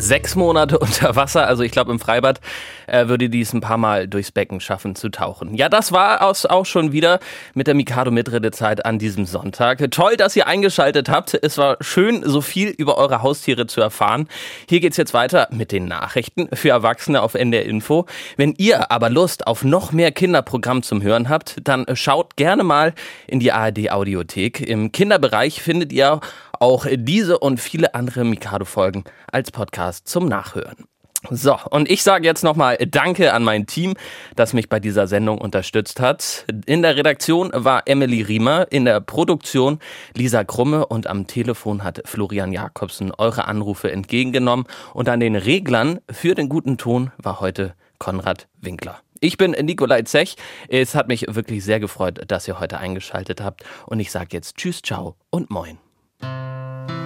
[0.00, 2.40] Sechs Monate unter Wasser, also ich glaube im Freibad
[2.86, 5.54] äh, würde die es ein paar Mal durchs Becken schaffen zu tauchen.
[5.54, 7.18] Ja, das war auch schon wieder
[7.54, 9.90] mit der Mikado Mitredezeit an diesem Sonntag.
[9.90, 11.34] Toll, dass ihr eingeschaltet habt.
[11.34, 14.28] Es war schön, so viel über eure Haustiere zu erfahren.
[14.68, 18.06] Hier geht's jetzt weiter mit den Nachrichten für Erwachsene auf NDR Info.
[18.36, 22.94] Wenn ihr aber Lust auf noch mehr Kinderprogramm zum Hören habt, dann schaut gerne mal
[23.26, 24.60] in die ARD Audiothek.
[24.60, 26.20] Im Kinderbereich findet ihr
[26.60, 30.86] auch diese und viele andere Mikado-Folgen als Podcast zum Nachhören.
[31.30, 33.94] So, und ich sage jetzt nochmal Danke an mein Team,
[34.36, 36.44] das mich bei dieser Sendung unterstützt hat.
[36.66, 39.80] In der Redaktion war Emily Riemer, in der Produktion
[40.14, 46.00] Lisa Krumme und am Telefon hat Florian Jakobsen eure Anrufe entgegengenommen und an den Reglern
[46.10, 49.00] für den guten Ton war heute Konrad Winkler.
[49.20, 50.36] Ich bin Nikolai Zech.
[50.68, 54.56] Es hat mich wirklich sehr gefreut, dass ihr heute eingeschaltet habt und ich sage jetzt
[54.56, 55.85] Tschüss, ciao und moin.
[56.20, 57.05] Das